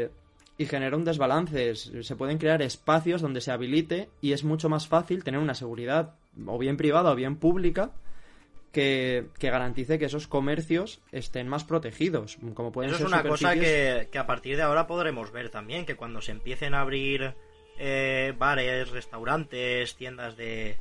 [0.57, 1.75] y genera un desbalance.
[1.75, 6.15] Se pueden crear espacios donde se habilite y es mucho más fácil tener una seguridad
[6.47, 7.93] o bien privada o bien pública
[8.73, 12.39] que, que, garantice que esos comercios estén más protegidos.
[12.55, 15.51] Como pueden Eso ser es una cosa que, que, a partir de ahora podremos ver
[15.51, 17.35] también, que cuando se empiecen a abrir
[17.79, 20.79] eh, bares, restaurantes, tiendas de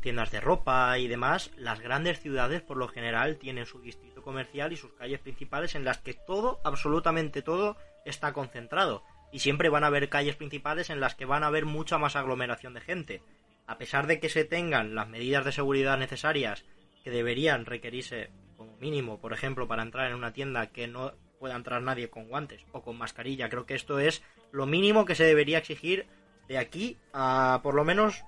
[0.00, 4.72] tiendas de ropa y demás, las grandes ciudades por lo general tienen su distrito comercial
[4.72, 9.04] y sus calles principales en las que todo, absolutamente todo, está concentrado.
[9.30, 12.16] Y siempre van a haber calles principales en las que van a haber mucha más
[12.16, 13.22] aglomeración de gente.
[13.66, 16.64] A pesar de que se tengan las medidas de seguridad necesarias
[17.02, 21.56] que deberían requerirse como mínimo, por ejemplo, para entrar en una tienda que no pueda
[21.56, 23.48] entrar nadie con guantes o con mascarilla.
[23.48, 26.06] Creo que esto es lo mínimo que se debería exigir
[26.48, 28.24] de aquí a por lo menos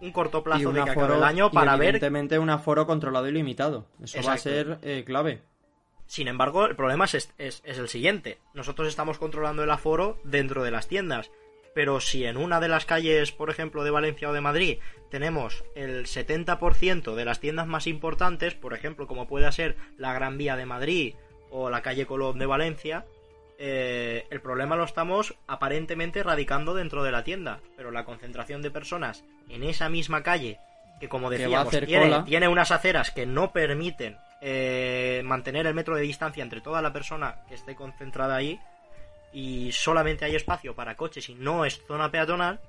[0.00, 1.88] un corto plazo un de que aforo, acabe el año para y ver.
[1.90, 3.86] Evidentemente, un aforo controlado y limitado.
[4.02, 4.28] Eso Exacto.
[4.28, 5.42] va a ser eh, clave.
[6.06, 8.38] Sin embargo, el problema es, es, es el siguiente.
[8.54, 11.30] Nosotros estamos controlando el aforo dentro de las tiendas
[11.74, 14.78] pero si en una de las calles, por ejemplo, de Valencia o de Madrid,
[15.10, 20.38] tenemos el 70% de las tiendas más importantes, por ejemplo, como puede ser la Gran
[20.38, 21.14] Vía de Madrid
[21.50, 23.04] o la calle Colón de Valencia,
[23.58, 28.70] eh, el problema lo estamos aparentemente radicando dentro de la tienda, pero la concentración de
[28.70, 30.58] personas en esa misma calle,
[30.98, 35.94] que como decíamos, que tiene, tiene, unas aceras que no permiten eh, mantener el metro
[35.94, 38.58] de distancia entre toda la persona que esté concentrada ahí,
[39.32, 42.60] y solamente hay espacio para coches y no es zona peatonal,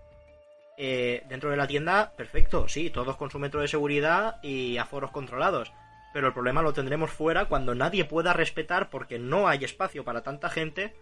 [0.78, 5.12] eh, dentro de la tienda, perfecto, sí, todos con su metro de seguridad y aforos
[5.12, 5.72] controlados.
[6.14, 10.24] Pero el problema lo tendremos fuera cuando nadie pueda respetar, porque no hay espacio para
[10.24, 10.96] tanta gente,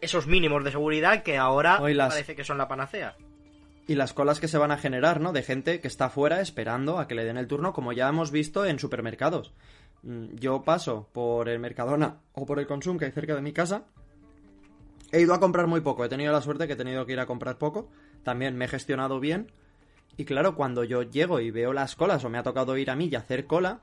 [0.00, 2.14] esos mínimos de seguridad que ahora las...
[2.14, 3.16] parece que son la panacea.
[3.86, 5.32] Y las colas que se van a generar, ¿no?
[5.32, 8.30] De gente que está fuera esperando a que le den el turno, como ya hemos
[8.30, 9.54] visto en supermercados.
[10.02, 13.52] Mm, Yo paso por el Mercadona o por el Consum que hay cerca de mi
[13.52, 13.86] casa
[15.10, 17.20] He ido a comprar muy poco, he tenido la suerte que he tenido que ir
[17.20, 17.88] a comprar poco.
[18.22, 19.52] También me he gestionado bien.
[20.16, 22.96] Y claro, cuando yo llego y veo las colas o me ha tocado ir a
[22.96, 23.80] mí y hacer cola,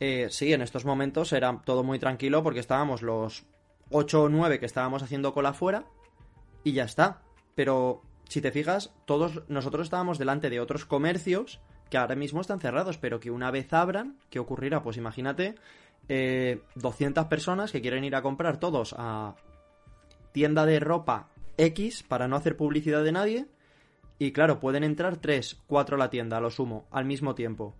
[0.00, 3.44] eh, sí, en estos momentos era todo muy tranquilo porque estábamos los
[3.90, 5.86] 8 o 9 que estábamos haciendo cola fuera
[6.64, 7.22] y ya está.
[7.54, 12.60] Pero si te fijas, todos nosotros estábamos delante de otros comercios que ahora mismo están
[12.60, 14.82] cerrados, pero que una vez abran, ¿qué ocurrirá?
[14.82, 15.56] Pues imagínate
[16.08, 19.34] eh, 200 personas que quieren ir a comprar todos a
[20.38, 23.46] tienda de ropa X para no hacer publicidad de nadie.
[24.20, 27.74] Y claro, pueden entrar 3, 4 a la tienda, a lo sumo, al mismo tiempo.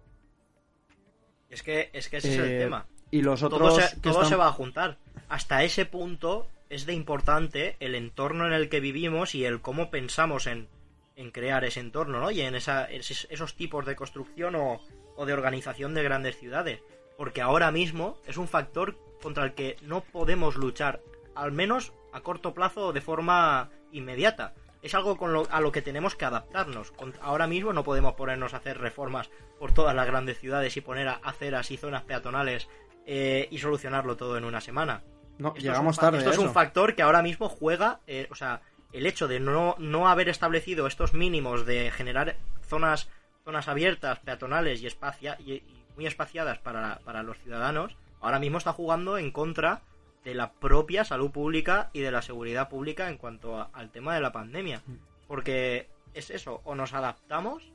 [1.49, 2.87] Es que, es que ese eh, es el tema.
[3.12, 3.61] Y los otros.
[3.61, 4.29] Todo, se, todo están...
[4.29, 4.99] se, va a juntar.
[5.29, 9.88] Hasta ese punto es de importante el entorno en el que vivimos y el cómo
[9.88, 10.66] pensamos en,
[11.14, 12.33] en crear ese entorno, ¿no?
[12.33, 14.81] Y en esa, esos, esos tipos de construcción o,
[15.14, 16.81] o de organización de grandes ciudades.
[17.16, 21.01] Porque ahora mismo es un factor contra el que no podemos luchar,
[21.37, 24.55] al menos a corto plazo o de forma inmediata.
[24.83, 26.92] Es algo con lo, a lo que tenemos que adaptarnos.
[26.92, 30.81] Con, ahora mismo no podemos ponernos a hacer reformas por todas las grandes ciudades y
[30.81, 32.68] poner a aceras y zonas peatonales
[33.07, 35.03] eh, y solucionarlo todo en una semana.
[35.38, 36.18] No, esto llegamos es un, tarde.
[36.18, 38.61] Esto es un factor que ahora mismo juega, eh, o sea,
[38.92, 43.09] el hecho de no, no haber establecido estos mínimos de generar zonas
[43.44, 48.59] zonas abiertas, peatonales y, espacia, y, y muy espaciadas para, para los ciudadanos, ahora mismo
[48.59, 49.81] está jugando en contra
[50.29, 54.14] de la propia salud pública y de la seguridad pública en cuanto a, al tema
[54.14, 54.83] de la pandemia.
[55.26, 57.72] Porque es eso, o nos adaptamos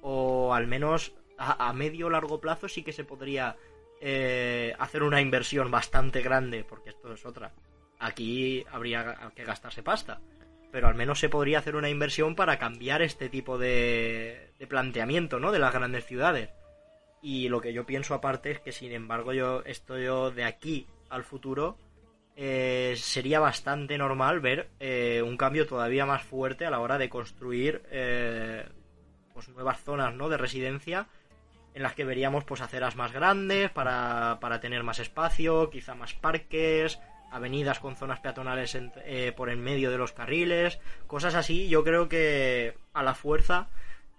[0.00, 3.56] o al menos a, a medio o largo plazo sí que se podría
[4.00, 7.52] eh, hacer una inversión bastante grande, porque esto es otra.
[8.00, 10.20] Aquí habría que gastarse pasta.
[10.72, 15.38] Pero al menos se podría hacer una inversión para cambiar este tipo de, de planteamiento,
[15.38, 15.52] ¿no?
[15.52, 16.50] De las grandes ciudades.
[17.22, 20.88] Y lo que yo pienso aparte es que, sin embargo, yo estoy yo de aquí
[21.12, 21.76] al futuro
[22.34, 27.10] eh, sería bastante normal ver eh, un cambio todavía más fuerte a la hora de
[27.10, 28.66] construir eh,
[29.34, 30.30] pues nuevas zonas ¿no?
[30.30, 31.08] de residencia
[31.74, 36.14] en las que veríamos pues aceras más grandes para, para tener más espacio, quizá más
[36.14, 36.98] parques,
[37.30, 38.76] avenidas con zonas peatonales
[39.36, 41.68] por en medio de los carriles, cosas así.
[41.68, 43.68] Yo creo que a la fuerza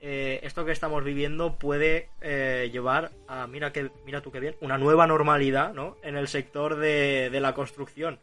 [0.05, 4.57] eh, esto que estamos viviendo puede eh, llevar a, mira, que, mira tú qué bien,
[4.59, 5.95] una nueva normalidad ¿no?
[6.03, 8.19] en el sector de, de la construcción.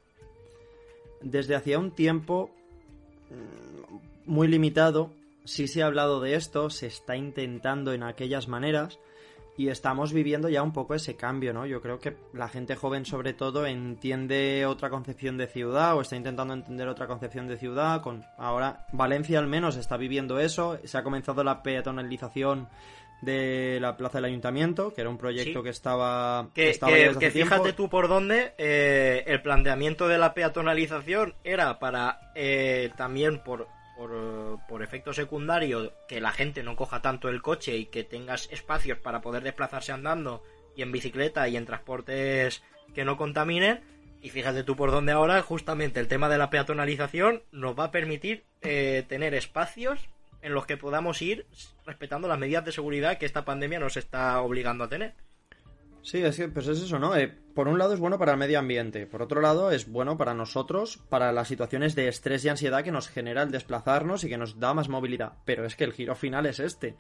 [1.22, 2.50] Desde hacía un tiempo
[3.30, 5.10] mm, muy limitado,
[5.46, 8.98] sí se ha hablado de esto, se está intentando en aquellas maneras,
[9.60, 11.66] y estamos viviendo ya un poco ese cambio, ¿no?
[11.66, 16.16] Yo creo que la gente joven sobre todo entiende otra concepción de ciudad o está
[16.16, 18.00] intentando entender otra concepción de ciudad.
[18.00, 20.78] Con ahora Valencia al menos está viviendo eso.
[20.84, 22.70] Se ha comenzado la peatonalización
[23.20, 26.72] de la plaza del ayuntamiento, que era un proyecto que estaba que,
[27.18, 33.44] que, fíjate tú por dónde eh, el planteamiento de la peatonalización era para eh, también
[33.44, 33.68] por
[34.68, 38.98] por, efecto secundario que la gente no coja tanto el coche y que tengas espacios
[38.98, 40.42] para poder desplazarse andando
[40.74, 42.62] y en bicicleta y en transportes
[42.94, 43.80] que no contaminen.
[44.22, 47.90] Y fíjate tú por dónde ahora justamente el tema de la peatonalización nos va a
[47.90, 50.08] permitir eh, tener espacios
[50.42, 51.46] en los que podamos ir
[51.84, 55.14] respetando las medidas de seguridad que esta pandemia nos está obligando a tener.
[56.02, 57.14] Sí, es que pues es eso, ¿no?
[57.14, 60.16] Eh, por un lado es bueno para el medio ambiente, por otro lado es bueno
[60.16, 64.28] para nosotros, para las situaciones de estrés y ansiedad que nos genera el desplazarnos y
[64.28, 65.34] que nos da más movilidad.
[65.44, 66.96] Pero es que el giro final es este.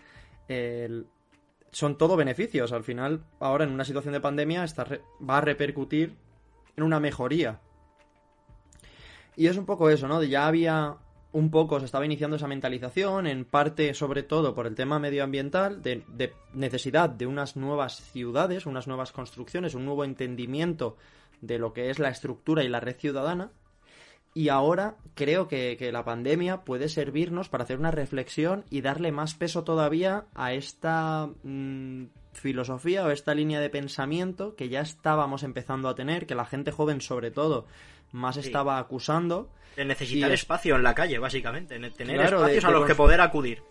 [1.72, 2.72] Son todo beneficios.
[2.72, 4.66] Al final, ahora en una situación de pandemia,
[5.28, 6.16] va a repercutir
[6.76, 7.60] en una mejoría.
[9.36, 10.22] Y es un poco eso, ¿no?
[10.22, 10.96] Ya había
[11.32, 15.82] un poco se estaba iniciando esa mentalización, en parte sobre todo por el tema medioambiental,
[15.82, 16.02] de,
[16.54, 20.96] necesidad de unas nuevas ciudades, unas nuevas construcciones, un nuevo entendimiento
[21.40, 23.50] de lo que es la estructura y la red ciudadana.
[24.32, 29.34] Y ahora creo que, la pandemia puede servirnos para hacer una reflexión y darle más
[29.34, 35.88] peso todavía a esta mm, filosofía o esta línea de pensamiento que ya estábamos empezando
[35.88, 37.66] a tener, que la gente joven sobre todo
[38.12, 39.48] más estaba acusando.
[39.76, 43.62] De necesitar espacio en la calle, básicamente, tener espacios a los que poder acudir.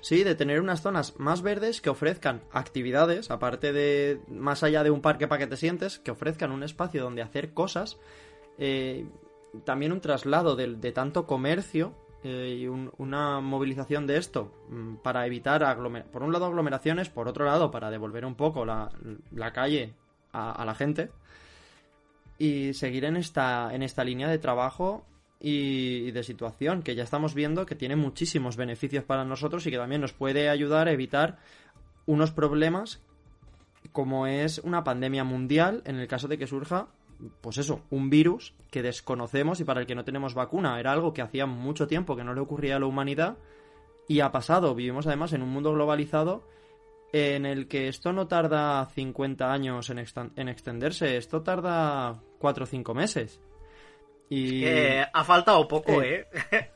[0.00, 4.90] Sí, de tener unas zonas más verdes que ofrezcan actividades, aparte de, más allá de
[4.90, 7.98] un parque para que te sientes, que ofrezcan un espacio donde hacer cosas,
[8.56, 9.06] eh,
[9.64, 11.92] también un traslado de, tanto comercio
[12.24, 15.60] eh, y una movilización de esto mm, para evitar,
[16.10, 18.90] por un lado, aglomeraciones, por otro lado, para devolver un poco la,
[19.52, 19.92] calle
[20.32, 21.10] a la gente
[22.40, 25.04] y seguir en esta, en esta línea de trabajo
[25.38, 29.76] y de situación que ya estamos viendo que tiene muchísimos beneficios para nosotros y que
[29.76, 31.38] también nos puede ayudar a evitar
[32.06, 33.02] unos problemas
[33.92, 36.88] como es una pandemia mundial en el caso de que surja
[37.42, 40.80] pues eso, un virus que desconocemos y para el que no tenemos vacuna.
[40.80, 43.36] Era algo que hacía mucho tiempo que no le ocurría a la humanidad
[44.08, 44.74] y ha pasado.
[44.74, 46.48] Vivimos además en un mundo globalizado
[47.12, 49.98] en el que esto no tarda 50 años en,
[50.36, 53.40] en extenderse, esto tarda 4 o 5 meses.
[54.28, 54.64] Y...
[54.64, 56.26] ha faltado poco, ¿eh?
[56.50, 56.70] ¿eh?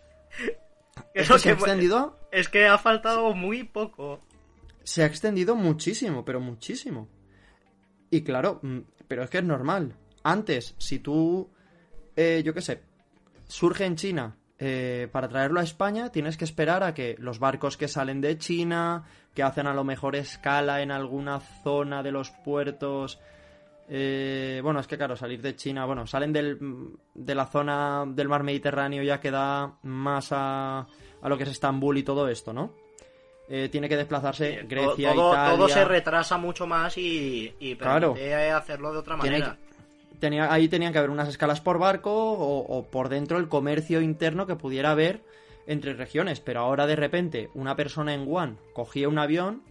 [1.14, 2.18] ¿Es que se ha extendido?
[2.30, 4.20] Es que ha faltado muy poco.
[4.82, 7.08] Se ha extendido muchísimo, pero muchísimo.
[8.10, 9.96] Y claro, mm, pero es que es normal.
[10.22, 11.50] Antes, si tú,
[12.14, 12.82] eh, yo qué sé,
[13.46, 17.76] surge en China eh, para traerlo a España tienes que esperar a que los barcos
[17.76, 19.04] que salen de China,
[19.34, 23.20] que hacen a lo mejor escala en alguna zona de los puertos.
[23.88, 26.58] Eh, bueno, es que claro, salir de China, bueno, salen del,
[27.14, 30.86] de la zona del mar Mediterráneo ya que da más a,
[31.20, 32.72] a lo que es Estambul y todo esto, ¿no?
[33.46, 35.56] Eh, tiene que desplazarse Grecia, todo, Italia...
[35.56, 39.58] Todo se retrasa mucho más y, y hacerlo de otra manera
[40.48, 44.56] ahí tenían que haber unas escalas por barco o, por dentro el comercio interno que
[44.56, 45.22] pudiera haber
[45.66, 46.40] entre regiones.
[46.40, 49.62] Pero ahora de repente una persona en Wuhan cogía un avión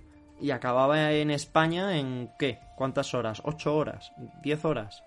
[0.44, 2.60] y acababa en España en ¿qué?
[2.76, 3.42] ¿Cuántas horas?
[3.46, 4.12] ¿Ocho horas?
[4.42, 5.02] ¿Diez horas?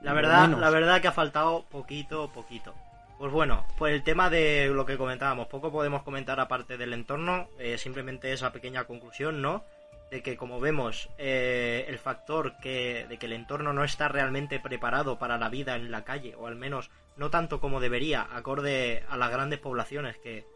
[0.00, 2.74] La verdad, la verdad que ha faltado poquito, poquito.
[3.18, 7.48] Pues bueno, pues el tema de lo que comentábamos, poco podemos comentar aparte del entorno,
[7.58, 9.62] eh, simplemente esa pequeña conclusión, ¿no?
[10.10, 14.58] de que como vemos eh, el factor que, de que el entorno no está realmente
[14.58, 19.04] preparado para la vida en la calle, o al menos no tanto como debería, acorde
[19.08, 20.46] a las grandes poblaciones que,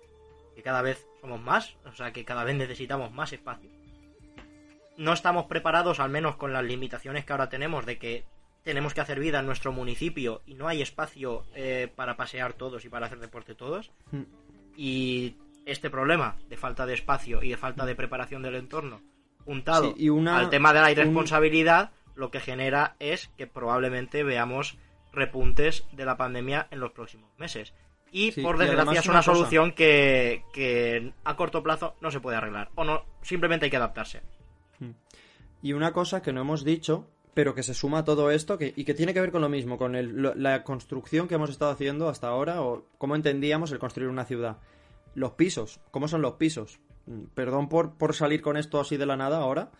[0.54, 3.70] que cada vez somos más, o sea que cada vez necesitamos más espacio.
[4.96, 8.24] No estamos preparados, al menos con las limitaciones que ahora tenemos, de que
[8.62, 12.84] tenemos que hacer vida en nuestro municipio y no hay espacio eh, para pasear todos
[12.84, 13.90] y para hacer deporte todos.
[14.12, 14.22] Mm.
[14.76, 15.36] Y
[15.66, 19.00] este problema de falta de espacio y de falta de preparación del entorno
[19.44, 23.46] juntado Sí, y una- al tema de la un- irresponsabilidad, lo que genera es que
[23.46, 24.78] probablemente veamos
[25.12, 27.74] repuntes de la pandemia en los próximos meses.
[28.10, 32.36] Y Sí, por desgracia es una solución que, que a corto plazo no se puede
[32.36, 32.70] arreglar.
[32.76, 34.22] O no, simplemente hay que adaptarse.
[35.64, 38.72] Y una cosa que no hemos dicho, pero que se suma a todo esto que,
[38.76, 41.48] y que tiene que ver con lo mismo, con el- lo- la construcción que hemos
[41.50, 44.58] estado haciendo hasta ahora, o cómo entendíamos el construir una ciudad.
[45.14, 46.78] Los pisos, ¿cómo son los pisos?
[47.06, 49.70] Mm, Perdón por, por salir con esto así de la nada ahora,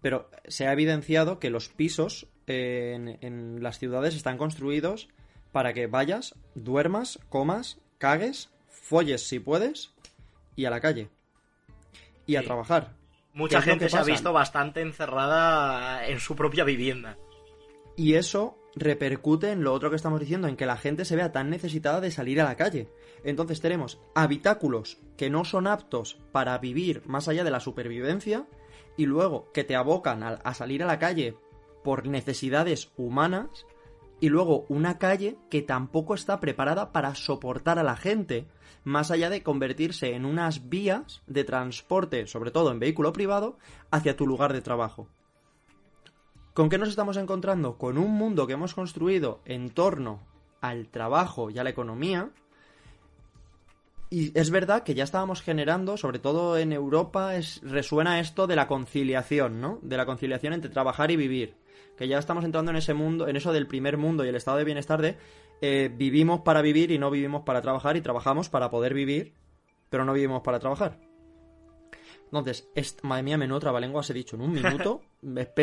[0.00, 5.08] pero se ha evidenciado que los pisos eh, en, en las ciudades están construidos
[5.50, 9.90] para que vayas, duermas, comas, cagues, folles si puedes,
[10.54, 11.08] y a la calle.
[12.26, 12.46] Y a Sí.
[12.46, 12.92] trabajar.
[13.36, 17.18] Mucha gente se ha visto bastante encerrada en su propia vivienda.
[17.94, 21.32] Y eso repercute en lo otro que estamos diciendo, en que la gente se vea
[21.32, 22.88] tan necesitada de salir a la calle.
[23.24, 28.46] Entonces tenemos habitáculos que no son aptos para vivir más allá de la supervivencia
[28.96, 31.36] y luego que te abocan a, a salir a la calle
[31.84, 33.66] por necesidades humanas
[34.20, 38.46] y luego una calle que tampoco está preparada para soportar a la gente,
[38.84, 43.58] más allá de convertirse en unas vías de transporte, sobre todo en vehículo privado,
[43.90, 45.08] hacia tu lugar de trabajo.
[46.54, 47.76] ¿Con qué nos estamos encontrando?
[47.76, 50.20] Con un mundo que hemos construido en torno
[50.62, 52.30] al trabajo y a la economía.
[54.08, 58.56] Y es verdad que ya estábamos generando, sobre todo en Europa, es, resuena esto de
[58.56, 59.80] la conciliación, ¿no?
[59.82, 61.56] De la conciliación entre trabajar y vivir.
[61.96, 64.58] Que ya estamos entrando en ese mundo, en eso del primer mundo y el estado
[64.58, 65.16] de bienestar de
[65.62, 69.32] eh, vivimos para vivir y no vivimos para trabajar y trabajamos para poder vivir,
[69.88, 70.98] pero no vivimos para trabajar.
[72.26, 72.68] Entonces,
[73.04, 75.00] madre mía, menudo trabalenguas he dicho en un minuto.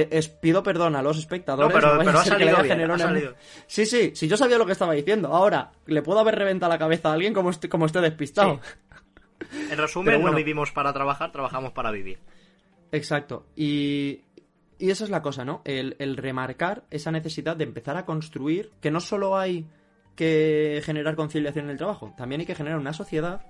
[0.10, 1.74] Es- pido perdón a los No, espectadores.
[1.74, 2.82] pero, vaya pero ha salido bien.
[2.82, 3.36] ha.
[3.68, 5.28] Sí, sí, si yo sabía lo que estaba diciendo.
[5.30, 8.60] Ahora, le puedo haber reventado la cabeza a alguien como, est- como esté despistado.
[9.70, 10.32] En resumen, bueno.
[10.32, 12.18] no vivimos para trabajar, trabajamos para vivir.
[12.94, 13.46] Exacto.
[13.58, 14.22] Y,
[14.84, 15.62] y esa es la cosa, ¿no?
[15.64, 19.66] El, remarcar esa necesidad de empezar a construir que no solo hay
[20.18, 23.46] que generar conciliación en el trabajo, también hay que generar una sociedad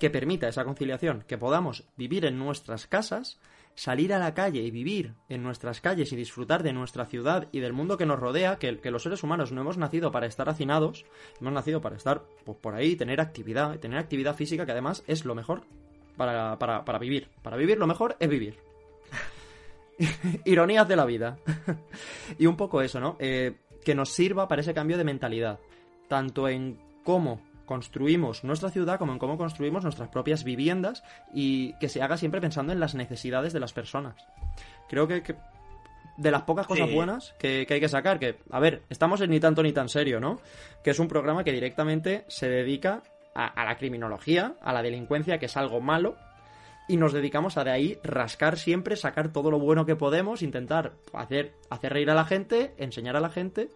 [0.00, 3.38] que permita esa conciliación, que podamos vivir en nuestras casas,
[3.74, 7.60] salir a la calle y vivir en nuestras calles y disfrutar de nuestra ciudad y
[7.60, 10.48] del mundo que nos rodea, que, que los seres humanos no hemos nacido para estar
[10.48, 11.04] hacinados,
[11.42, 15.26] hemos nacido para estar pues, por ahí, tener actividad, tener actividad física que además es
[15.26, 15.64] lo mejor
[16.16, 17.28] para, para, para vivir.
[17.42, 18.67] Para vivir lo mejor es vivir.
[20.44, 21.38] Ironías de la vida.
[22.38, 23.16] y un poco eso, ¿no?
[23.18, 25.58] Eh, que nos sirva para ese cambio de mentalidad.
[26.08, 31.88] Tanto en cómo construimos nuestra ciudad como en cómo construimos nuestras propias viviendas y que
[31.90, 34.16] se haga siempre pensando en las necesidades de las personas.
[34.88, 35.34] Creo que, que
[36.16, 36.94] de las pocas cosas Sí.
[36.94, 39.88] buenas que, que hay que sacar, que, a ver, estamos en Ni tanto ni tan
[39.90, 40.40] serio, ¿no?
[40.82, 43.02] Que es un programa que directamente se dedica
[43.34, 46.16] a, a la criminología, a la delincuencia, que es algo malo,
[46.88, 50.94] y nos dedicamos a de ahí rascar siempre, sacar todo lo bueno que podemos, intentar
[51.12, 53.68] hacer, hacer reír a la gente, enseñar a la gente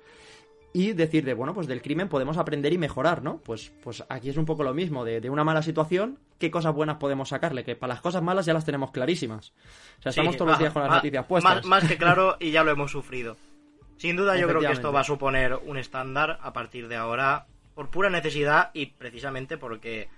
[0.75, 3.39] y decir de, bueno, pues del crimen podemos aprender y mejorar, ¿no?
[3.45, 6.75] Pues, pues aquí es un poco lo mismo, de, de una mala situación, ¿qué cosas
[6.75, 7.63] buenas podemos sacarle?
[7.63, 9.53] Que para las cosas malas ya las tenemos clarísimas.
[9.99, 11.57] O sea, estamos todos los días con las más- noticias puestas.
[11.57, 13.37] Más, más que claro, y ya lo hemos sufrido.
[13.99, 17.47] Sin duda, yo creo que esto va a suponer un estándar a partir de ahora,
[17.75, 20.09] por pura necesidad y precisamente porque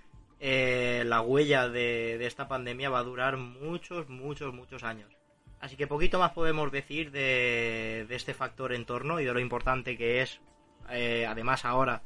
[0.46, 5.10] eh, la huella de, esta pandemia va a durar muchos, muchos, muchos años.
[5.58, 10.20] Así que poquito más podemos decir de, este factor entorno y de lo importante que
[10.20, 10.42] es,
[10.90, 12.02] eh, además ahora,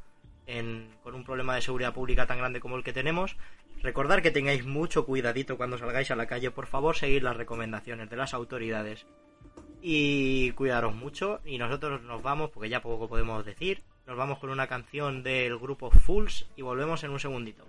[1.02, 3.36] con un problema de seguridad pública tan grande como el que tenemos.
[3.82, 8.08] Recordar que tengáis mucho cuidadito cuando salgáis a la calle, por favor, seguid las recomendaciones
[8.08, 9.04] de las autoridades
[9.82, 11.40] y cuidaros mucho.
[11.44, 15.58] Y nosotros nos vamos, porque ya poco podemos decir, nos vamos con una canción del
[15.58, 17.64] grupo Fools y volvemos en un segundito.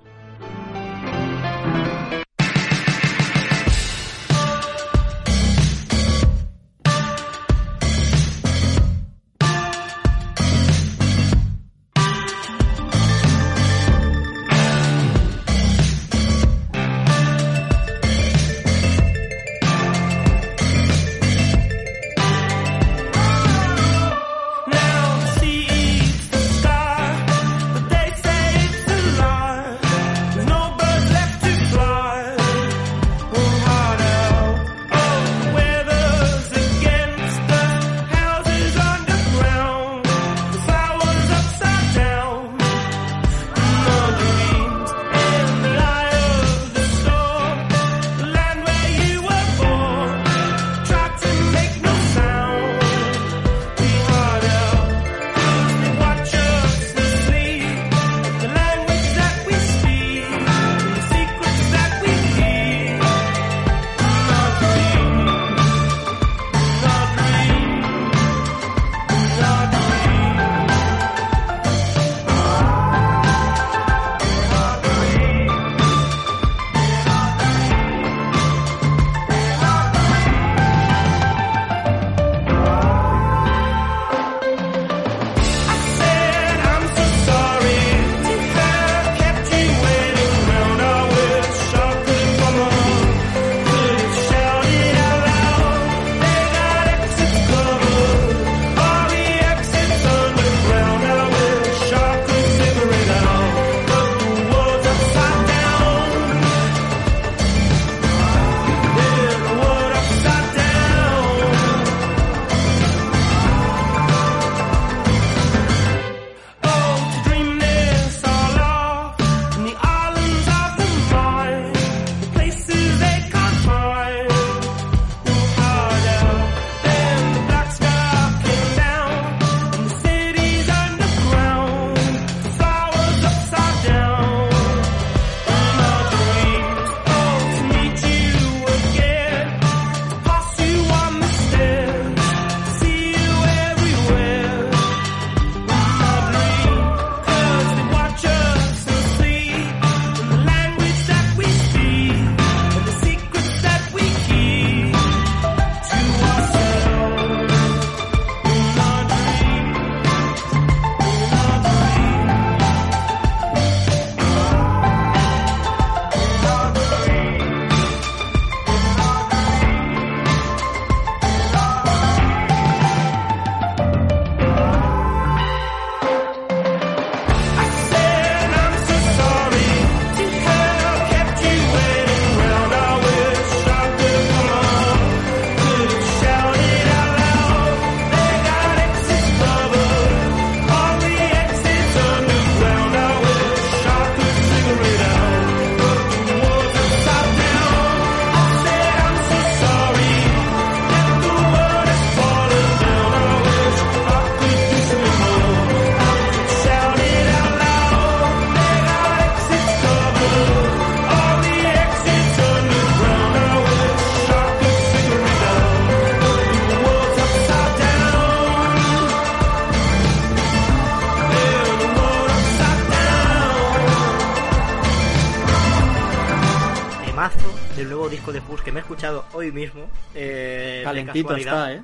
[231.14, 231.82] Calentito está, ¿eh?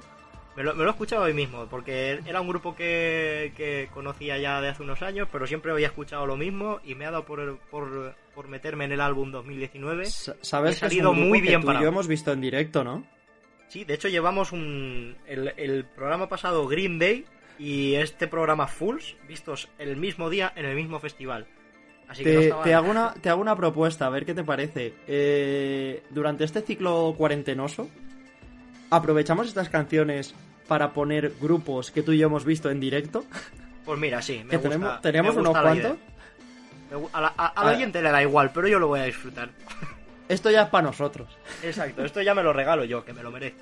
[0.55, 4.37] Me lo, me lo he escuchado hoy mismo, porque era un grupo que, que conocía
[4.37, 7.25] ya de hace unos años, pero siempre había escuchado lo mismo y me ha dado
[7.25, 10.03] por, por, por meterme en el álbum 2019.
[10.03, 12.31] S- Sabes que es salido un grupo muy que bien tú y yo hemos visto
[12.31, 13.05] en directo, ¿no?
[13.67, 15.17] Sí, de hecho llevamos un...
[15.27, 17.25] El, el programa pasado Green Day
[17.59, 21.47] y este programa Fools vistos el mismo día en el mismo festival.
[22.07, 24.33] Así que no Te, estaba- te hago una, te hago una propuesta, a ver qué
[24.33, 24.93] te parece.
[25.05, 27.89] Eh, durante este ciclo cuarentenoso,
[28.89, 30.33] aprovechamos estas canciones
[30.67, 33.23] para poner grupos que tú y yo hemos visto en directo.
[33.85, 35.97] Pues mira, sí, me que gusta, tenemos, tenemos me unos gusta cuantos.
[37.13, 39.49] A la, a- le da igual, pero yo lo voy a disfrutar.
[40.29, 41.27] Esto ya es para nosotros.
[41.61, 43.61] Exacto, esto ya me lo regalo yo, que me lo merezco.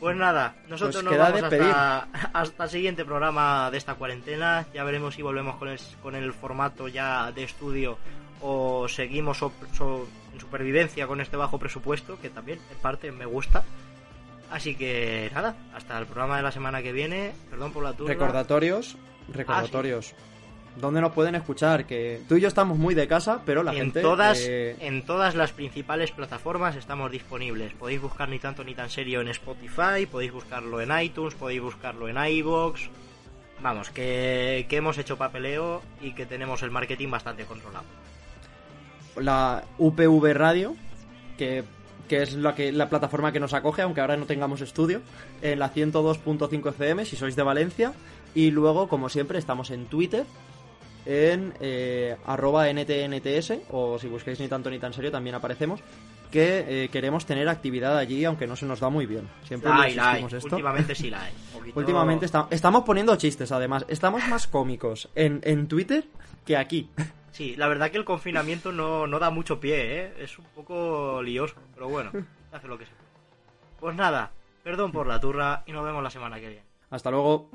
[0.00, 4.66] Pues nada, nosotros Pues nos vamos hasta, hasta el siguiente programa de esta cuarentena.
[4.74, 7.96] Ya veremos si volvemos con el, con el formato ya de estudio
[8.40, 9.52] o seguimos so-
[10.40, 13.64] supervivencia con este bajo presupuesto, que también en parte me gusta.
[14.50, 17.32] Así que nada, hasta el programa de la semana que viene.
[17.50, 18.08] Perdón por la turba.
[18.08, 18.96] Recordatorios,
[19.32, 20.14] recordatorios.
[20.76, 21.84] ¿Dónde nos pueden escuchar?
[21.84, 24.00] Que tú y yo estamos muy de casa, pero la en gente...
[24.00, 28.88] todas eh, en todas las principales plataformas estamos disponibles podéis buscar ni tanto ni tan
[28.88, 32.88] serio en Spotify podéis buscarlo en iTunes podéis buscarlo en iBox
[33.60, 37.84] vamos que, que hemos hecho papeleo y que tenemos el marketing bastante controlado
[39.22, 40.74] la UPV Radio,
[41.36, 41.64] que,
[42.08, 45.00] que es la, que, la plataforma que nos acoge, aunque ahora no tengamos estudio,
[45.42, 47.92] en la 102.5 FM, si sois de Valencia.
[48.34, 50.24] Y luego, como siempre, estamos en Twitter,
[51.06, 55.80] en eh, arroba NTNTS, o si busquáis ni tanto ni tan serio, también aparecemos,
[56.30, 59.28] que eh, queremos tener actividad allí, aunque no se nos da muy bien.
[59.44, 60.24] Siempre La hay, la hay.
[60.24, 60.38] esto.
[60.44, 63.84] últimamente sí la hay Poquito- Últimamente esta- estamos poniendo chistes, además.
[63.88, 66.04] Estamos más cómicos en, en Twitter
[66.44, 66.88] que aquí.
[67.32, 70.14] sí la verdad que el confinamiento no, no da mucho pie ¿eh?
[70.18, 72.10] es un poco lioso pero bueno
[72.52, 72.94] hace lo que sea
[73.78, 74.32] pues nada
[74.64, 77.50] perdón por la turra y nos vemos la semana que viene Hasta luego.